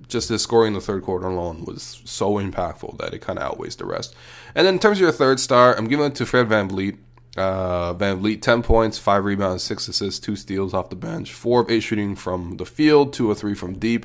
just 0.09 0.29
his 0.29 0.43
scoring 0.43 0.69
in 0.69 0.75
the 0.75 0.81
third 0.81 1.03
quarter 1.03 1.27
alone 1.27 1.65
was 1.65 2.03
so 2.05 2.35
impactful 2.35 2.99
that 2.99 3.13
it 3.13 3.21
kind 3.21 3.39
of 3.39 3.45
outweighs 3.45 3.77
the 3.77 3.85
rest. 3.85 4.15
And 4.55 4.67
then 4.67 4.75
in 4.75 4.81
terms 4.81 4.99
of 4.99 5.03
your 5.03 5.13
third 5.13 5.41
star, 5.41 5.77
I'm 5.77 5.89
giving 5.89 6.07
it 6.07 6.15
to 6.17 6.27
Fred 6.27 6.49
Van 6.49 6.69
VanVleet. 6.69 6.99
Uh, 7.35 7.95
VanVleet, 7.95 8.43
10 8.43 8.63
points, 8.63 8.99
5 8.99 9.25
rebounds, 9.25 9.63
6 9.63 9.89
assists, 9.89 10.21
2 10.21 10.37
steals 10.37 10.75
off 10.75 10.91
the 10.91 10.97
bench, 10.97 11.33
4 11.33 11.63
of 11.63 11.71
8 11.71 11.81
shooting 11.81 12.15
from 12.15 12.59
the 12.59 12.67
field, 12.67 13.15
2 13.15 13.31
or 13.31 13.35
3 13.35 13.55
from 13.55 13.79
deep. 13.79 14.05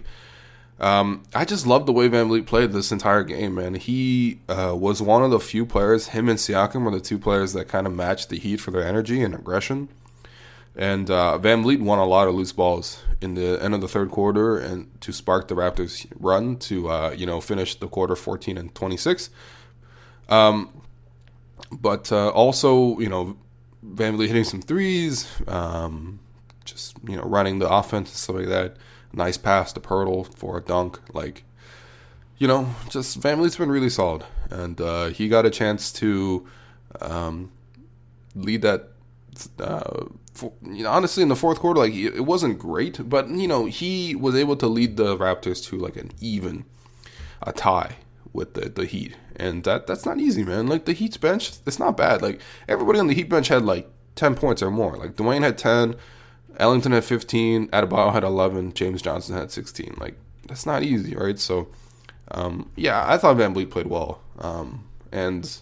Um, 0.79 1.24
I 1.36 1.43
just 1.43 1.67
love 1.67 1.86
the 1.86 1.91
way 1.91 2.07
Van 2.07 2.27
VanVleet 2.27 2.46
played 2.46 2.72
this 2.72 2.91
entire 2.91 3.24
game, 3.24 3.55
man. 3.55 3.75
He 3.75 4.39
uh, 4.48 4.75
was 4.77 5.01
one 5.01 5.24
of 5.24 5.31
the 5.31 5.39
few 5.39 5.65
players, 5.65 6.10
him 6.10 6.29
and 6.29 6.39
Siakam 6.39 6.84
were 6.84 6.91
the 6.91 7.01
two 7.01 7.19
players 7.19 7.53
that 7.53 7.67
kind 7.67 7.86
of 7.86 7.93
matched 7.93 8.29
the 8.29 8.39
Heat 8.39 8.62
for 8.62 8.72
their 8.72 8.88
energy 8.88 9.22
and 9.22 9.36
aggression. 9.36 9.89
And 10.77 11.10
uh, 11.10 11.39
VanVleet 11.41 11.81
won 11.81 11.98
a 11.98 12.05
lot 12.05 12.27
of 12.27 12.36
loose 12.36 12.51
balls 12.51 13.01
in 13.19 13.34
the 13.34 13.62
end 13.63 13.74
of 13.74 13.81
the 13.81 13.88
third 13.88 14.12
quarter 14.12 14.60
and 14.60 15.01
to 15.01 15.12
spark 15.12 15.48
the 15.48 15.55
Raptors' 15.55 16.05
run 16.19 16.57
to, 16.57 16.89
uh, 16.89 17.15
you 17.17 17.25
know, 17.25 17.41
finish 17.41 17.74
the 17.74 17.88
quarter 17.88 18.15
14 18.15 18.60
and 18.60 18.74
26. 18.75 19.31
Um, 20.29 20.84
but 21.72 22.12
uh, 22.12 22.29
also, 22.29 23.00
you 23.00 23.10
know, 23.10 23.38
VanVleet 23.84 24.27
hitting 24.27 24.43
some 24.43 24.62
threes, 24.62 25.27
um, 25.48 26.19
just, 26.63 26.96
you 27.07 27.15
know, 27.15 27.24
running 27.24 27.57
the 27.57 27.67
offense 27.67 28.10
and 28.10 28.17
stuff 28.17 28.36
like 28.36 28.48
that. 28.48 28.75
Nice 29.12 29.38
pass 29.38 29.74
to 29.74 29.79
Poeltl 29.79 30.31
for 30.36 30.60
a 30.60 30.62
dunk. 30.62 31.00
Like, 31.12 31.43
you 32.38 32.48
know, 32.48 32.75
just 32.89 33.19
VanVleet's 33.19 33.57
been 33.57 33.72
really 33.72 33.89
solid. 33.89 34.25
And 34.51 34.79
uh, 34.79 35.07
he 35.07 35.27
got 35.27 35.43
a 35.43 35.50
chance 35.50 35.91
to 35.93 36.48
um, 37.01 37.51
lead 38.36 38.62
that 38.62 38.91
uh, 39.60 40.06
for, 40.34 40.53
you 40.62 40.84
know, 40.84 40.91
honestly, 40.91 41.24
in 41.24 41.29
the 41.29 41.36
fourth 41.36 41.60
quarter, 41.60 41.79
like 41.79 41.94
it 41.94 42.25
wasn't 42.25 42.60
great, 42.60 43.10
but 43.10 43.29
you 43.29 43.48
know, 43.48 43.65
he 43.65 44.15
was 44.15 44.36
able 44.36 44.56
to 44.58 44.67
lead 44.67 44.98
the 44.98 45.17
Raptors 45.17 45.63
to 45.65 45.77
like 45.77 45.96
an 45.96 46.12
even, 46.20 46.65
a 47.41 47.51
tie 47.51 47.98
with 48.34 48.53
the 48.53 48.70
the 48.70 48.86
Heat, 48.86 49.15
and 49.36 49.63
that 49.63 49.88
that's 49.88 50.06
not 50.06 50.20
easy, 50.20 50.44
man. 50.44 50.67
Like 50.67 50.86
the 50.86 50.94
Heat's 50.94 51.17
bench, 51.17 51.53
it's 51.65 51.79
not 51.79 51.98
bad. 51.98 52.22
Like 52.22 52.41
everybody 52.67 53.00
on 53.00 53.08
the 53.08 53.13
Heat 53.13 53.29
bench 53.29 53.48
had 53.48 53.63
like 53.63 53.89
ten 54.15 54.36
points 54.36 54.62
or 54.62 54.72
more. 54.72 54.96
Like 54.96 55.15
Dwyane 55.15 55.44
had 55.44 55.58
ten, 55.58 55.96
Ellington 56.58 56.91
had 56.91 57.03
fifteen, 57.03 57.67
Adebayo 57.70 58.13
had 58.13 58.24
eleven, 58.24 58.74
James 58.74 59.01
Johnson 59.01 59.36
had 59.36 59.51
sixteen. 59.51 59.96
Like 60.00 60.15
that's 60.48 60.65
not 60.65 60.84
easy, 60.84 61.15
right? 61.15 61.39
So, 61.39 61.67
um, 62.32 62.70
yeah, 62.75 63.03
I 63.08 63.17
thought 63.17 63.38
Van 63.38 63.53
VanVleet 63.53 63.70
played 63.70 63.88
well, 63.88 64.22
um, 64.39 64.86
and 65.12 65.62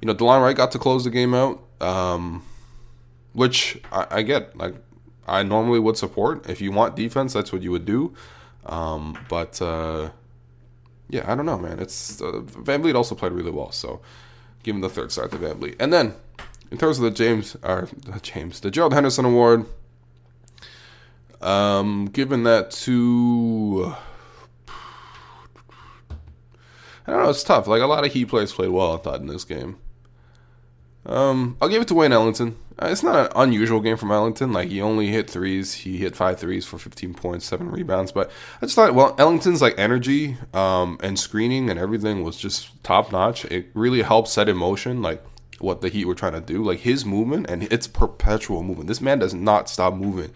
you 0.00 0.06
know, 0.06 0.14
Delon 0.14 0.42
Wright 0.42 0.56
got 0.56 0.72
to 0.72 0.78
close 0.78 1.04
the 1.04 1.10
game 1.10 1.34
out. 1.34 1.62
Um, 1.80 2.42
which 3.38 3.80
I, 3.92 4.06
I, 4.10 4.22
get. 4.22 4.56
Like 4.56 4.74
I 5.26 5.44
normally 5.44 5.78
would 5.78 5.96
support. 5.96 6.50
If 6.50 6.60
you 6.60 6.72
want 6.72 6.96
defense, 6.96 7.32
that's 7.32 7.52
what 7.52 7.62
you 7.62 7.70
would 7.70 7.84
do. 7.84 8.12
Um, 8.66 9.16
but 9.28 9.62
uh, 9.62 10.10
yeah, 11.08 11.30
I 11.30 11.36
don't 11.36 11.46
know, 11.46 11.58
man. 11.58 11.78
It's 11.78 12.20
uh, 12.20 12.42
VanVleet 12.42 12.96
also 12.96 13.14
played 13.14 13.32
really 13.32 13.52
well, 13.52 13.70
so 13.70 14.00
give 14.64 14.74
him 14.74 14.80
the 14.80 14.88
third 14.88 15.12
star 15.12 15.28
to 15.28 15.36
VanVleet. 15.36 15.76
And 15.78 15.92
then 15.92 16.14
in 16.72 16.78
terms 16.78 16.98
of 16.98 17.04
the 17.04 17.12
James 17.12 17.56
or 17.62 17.88
the 18.06 18.18
James, 18.20 18.58
the 18.58 18.72
Gerald 18.72 18.92
Henderson 18.92 19.24
Award, 19.24 19.66
um, 21.40 22.06
given 22.06 22.42
that 22.42 22.72
to. 22.72 23.94
I 27.06 27.12
don't 27.12 27.22
know. 27.22 27.30
It's 27.30 27.44
tough. 27.44 27.68
Like 27.68 27.80
a 27.80 27.86
lot 27.86 28.04
of 28.04 28.10
key 28.10 28.26
players 28.26 28.52
played 28.52 28.70
well. 28.70 28.94
I 28.94 28.98
thought 28.98 29.20
in 29.20 29.28
this 29.28 29.44
game. 29.44 29.78
Um, 31.08 31.56
I'll 31.60 31.68
give 31.68 31.82
it 31.82 31.88
to 31.88 31.94
Wayne 31.94 32.12
Ellington. 32.12 32.56
Uh, 32.80 32.88
it's 32.90 33.02
not 33.02 33.16
an 33.16 33.32
unusual 33.34 33.80
game 33.80 33.96
from 33.96 34.12
Ellington. 34.12 34.52
Like 34.52 34.68
he 34.68 34.80
only 34.80 35.08
hit 35.08 35.28
threes. 35.28 35.72
He 35.72 35.96
hit 35.96 36.14
five 36.14 36.38
threes 36.38 36.66
for 36.66 36.78
15 36.78 37.14
points, 37.14 37.46
seven 37.46 37.70
rebounds. 37.70 38.12
But 38.12 38.30
I 38.60 38.66
just 38.66 38.76
thought, 38.76 38.94
well, 38.94 39.16
Ellington's 39.18 39.62
like 39.62 39.78
energy 39.78 40.36
um, 40.52 40.98
and 41.02 41.18
screening 41.18 41.70
and 41.70 41.78
everything 41.78 42.22
was 42.22 42.36
just 42.36 42.82
top 42.84 43.10
notch. 43.10 43.44
It 43.46 43.68
really 43.74 44.02
helped 44.02 44.28
set 44.28 44.48
in 44.48 44.56
motion 44.56 45.02
like 45.02 45.24
what 45.58 45.80
the 45.80 45.88
Heat 45.88 46.04
were 46.04 46.14
trying 46.14 46.34
to 46.34 46.40
do. 46.40 46.62
Like 46.62 46.80
his 46.80 47.04
movement 47.04 47.48
and 47.48 47.64
it's 47.64 47.88
perpetual 47.88 48.62
movement. 48.62 48.88
This 48.88 49.00
man 49.00 49.18
does 49.18 49.34
not 49.34 49.68
stop 49.68 49.94
moving. 49.94 50.30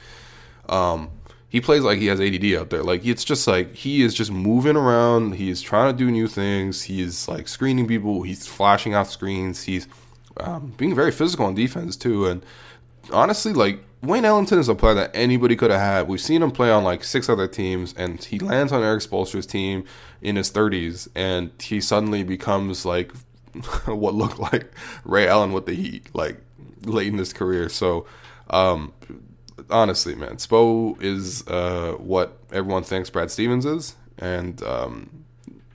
Um, 0.69 1.11
he 1.49 1.61
plays 1.61 1.83
like 1.83 1.99
he 1.99 2.07
has 2.07 2.19
ADD 2.19 2.55
out 2.55 2.71
there. 2.71 2.83
Like 2.83 3.05
it's 3.05 3.25
just 3.25 3.47
like 3.47 3.75
he 3.75 4.03
is 4.03 4.15
just 4.15 4.33
moving 4.33 4.75
around. 4.75 5.35
He's 5.35 5.61
trying 5.61 5.93
to 5.93 5.97
do 5.97 6.11
new 6.11 6.27
things. 6.27 6.85
He's 6.85 7.29
like 7.29 7.47
screening 7.47 7.87
people. 7.87 8.23
He's 8.23 8.47
flashing 8.47 8.95
out 8.95 9.07
screens. 9.07 9.65
He's 9.65 9.87
um, 10.39 10.75
being 10.77 10.95
very 10.95 11.11
physical 11.11 11.47
on 11.47 11.55
defense 11.55 11.97
too. 11.97 12.27
And 12.27 12.45
honestly, 13.13 13.53
like 13.53 13.81
Wayne 14.03 14.25
Ellington 14.25 14.59
is 14.59 14.69
a 14.69 14.75
player 14.75 14.95
that 14.95 15.11
anybody 15.15 15.55
could 15.55 15.71
have 15.71 15.81
had. 15.81 16.09
We've 16.09 16.21
seen 16.21 16.43
him 16.43 16.51
play 16.51 16.71
on 16.71 16.83
like 16.85 17.05
six 17.05 17.29
other 17.29 17.47
teams, 17.47 17.95
and 17.97 18.23
he 18.23 18.39
lands 18.39 18.73
on 18.73 18.83
Erik 18.83 19.01
Spoelstra's 19.01 19.47
team 19.47 19.85
in 20.21 20.37
his 20.37 20.51
30s, 20.51 21.09
and 21.15 21.51
he 21.61 21.81
suddenly 21.81 22.25
becomes 22.25 22.85
like 22.85 23.13
what 23.87 24.15
looked 24.15 24.39
like 24.39 24.73
Ray 25.05 25.29
Allen 25.29 25.53
with 25.53 25.67
the 25.67 25.75
Heat, 25.75 26.09
like 26.15 26.39
late 26.85 27.09
in 27.09 27.19
his 27.19 27.33
career. 27.33 27.69
So, 27.69 28.07
um, 28.51 28.93
honestly, 29.71 30.15
man, 30.15 30.37
Spo 30.37 31.01
is 31.01 31.47
uh, 31.47 31.93
what 31.99 32.39
everyone 32.53 32.83
thinks 32.83 33.09
Brad 33.09 33.31
Stevens 33.31 33.65
is, 33.65 33.95
and 34.19 34.63
um, 34.65 35.25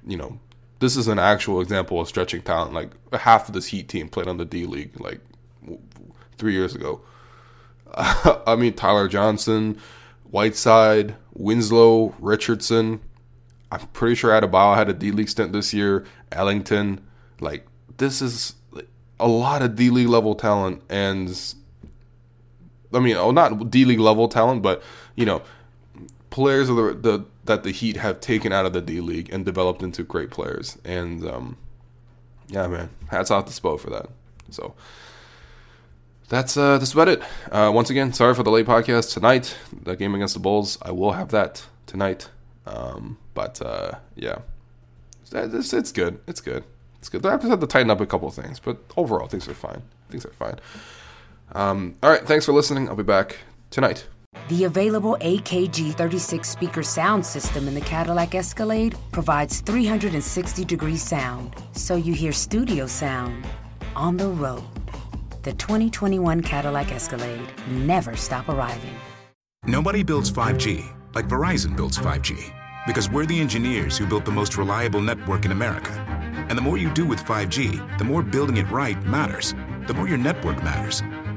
you 0.05 0.17
know 0.17 0.39
this 0.79 0.95
is 0.95 1.07
an 1.07 1.19
actual 1.19 1.61
example 1.61 1.99
of 1.99 2.07
stretching 2.07 2.41
talent. 2.41 2.73
Like 2.73 2.91
half 3.13 3.47
of 3.47 3.53
this 3.53 3.67
Heat 3.67 3.87
team 3.87 4.09
played 4.09 4.27
on 4.27 4.37
the 4.37 4.45
D 4.45 4.65
League 4.65 4.99
like 4.99 5.19
three 6.37 6.53
years 6.53 6.75
ago. 6.75 7.01
I 7.95 8.55
mean 8.57 8.73
Tyler 8.73 9.07
Johnson, 9.07 9.79
Whiteside, 10.29 11.15
Winslow, 11.33 12.15
Richardson. 12.19 13.01
I'm 13.71 13.85
pretty 13.87 14.15
sure 14.15 14.31
Adebayo 14.31 14.75
had 14.75 14.89
a 14.89 14.93
D 14.93 15.11
League 15.11 15.29
stint 15.29 15.51
this 15.51 15.73
year. 15.73 16.05
Ellington, 16.31 17.01
like 17.39 17.65
this 17.97 18.21
is 18.21 18.55
a 19.19 19.27
lot 19.27 19.61
of 19.61 19.75
D 19.75 19.89
League 19.89 20.07
level 20.07 20.35
talent, 20.35 20.83
and 20.89 21.55
I 22.93 22.99
mean, 22.99 23.17
oh, 23.17 23.31
not 23.31 23.69
D 23.69 23.85
League 23.85 23.99
level 23.99 24.27
talent, 24.27 24.61
but 24.61 24.83
you 25.15 25.25
know, 25.25 25.41
players 26.29 26.69
of 26.69 26.75
the, 26.75 26.93
the 26.93 27.25
that 27.47 27.63
the 27.63 27.71
Heat 27.71 27.97
have 27.97 28.19
taken 28.19 28.51
out 28.51 28.65
of 28.65 28.73
the 28.73 28.81
D 28.81 29.01
League 29.01 29.31
and 29.33 29.45
developed 29.45 29.81
into 29.81 30.03
great 30.03 30.29
players. 30.29 30.77
And 30.85 31.25
um, 31.27 31.57
yeah, 32.47 32.67
man, 32.67 32.89
hats 33.09 33.31
off 33.31 33.45
to 33.45 33.51
Spo 33.51 33.79
for 33.79 33.89
that. 33.89 34.09
So 34.49 34.75
that's 36.29 36.57
uh, 36.57 36.77
that's 36.77 36.93
about 36.93 37.07
it. 37.07 37.21
Uh, 37.51 37.71
once 37.73 37.89
again, 37.89 38.13
sorry 38.13 38.33
for 38.33 38.43
the 38.43 38.51
late 38.51 38.65
podcast 38.65 39.13
tonight. 39.13 39.55
The 39.83 39.95
game 39.95 40.13
against 40.15 40.33
the 40.33 40.39
Bulls, 40.39 40.77
I 40.81 40.91
will 40.91 41.13
have 41.13 41.29
that 41.29 41.65
tonight. 41.85 42.29
Um, 42.65 43.17
but 43.33 43.61
uh, 43.61 43.91
yeah, 44.15 44.39
it's, 45.31 45.73
it's 45.73 45.91
good. 45.91 46.19
It's 46.27 46.41
good. 46.41 46.63
It's 46.99 47.09
good. 47.09 47.21
The 47.21 47.29
Raptors 47.29 47.49
had 47.49 47.61
to 47.61 47.67
tighten 47.67 47.89
up 47.89 48.01
a 48.01 48.05
couple 48.05 48.27
of 48.27 48.33
things, 48.33 48.59
but 48.59 48.77
overall, 48.97 49.27
things 49.27 49.47
are 49.47 49.53
fine. 49.53 49.83
Things 50.09 50.25
are 50.25 50.33
fine. 50.33 50.59
Um, 51.53 51.95
all 52.03 52.09
right, 52.09 52.25
thanks 52.25 52.45
for 52.45 52.51
listening. 52.51 52.89
I'll 52.89 52.95
be 52.95 53.03
back 53.03 53.37
tonight. 53.69 54.07
The 54.49 54.63
available 54.63 55.17
AKG 55.19 55.93
36 55.93 56.47
speaker 56.47 56.81
sound 56.81 57.25
system 57.25 57.67
in 57.67 57.73
the 57.73 57.81
Cadillac 57.81 58.33
Escalade 58.33 58.95
provides 59.11 59.59
360 59.61 60.63
degree 60.63 60.95
sound, 60.95 61.53
so 61.73 61.95
you 61.95 62.13
hear 62.13 62.31
studio 62.31 62.87
sound 62.87 63.45
on 63.95 64.15
the 64.15 64.29
road. 64.29 64.63
The 65.43 65.53
2021 65.53 66.41
Cadillac 66.41 66.91
Escalade 66.91 67.47
never 67.69 68.15
stop 68.15 68.47
arriving. 68.47 68.95
Nobody 69.65 70.01
builds 70.01 70.31
5G 70.31 70.93
like 71.13 71.27
Verizon 71.27 71.75
builds 71.75 71.97
5G 71.97 72.53
because 72.85 73.09
we're 73.09 73.25
the 73.25 73.39
engineers 73.39 73.97
who 73.97 74.05
built 74.05 74.23
the 74.23 74.31
most 74.31 74.57
reliable 74.57 75.01
network 75.01 75.45
in 75.45 75.51
America. 75.51 75.91
And 76.47 76.57
the 76.57 76.61
more 76.61 76.77
you 76.77 76.93
do 76.93 77.05
with 77.05 77.19
5G, 77.19 77.97
the 77.97 78.03
more 78.05 78.23
building 78.23 78.57
it 78.57 78.69
right 78.71 79.01
matters. 79.03 79.53
The 79.87 79.93
more 79.93 80.07
your 80.07 80.17
network 80.17 80.63
matters 80.63 81.01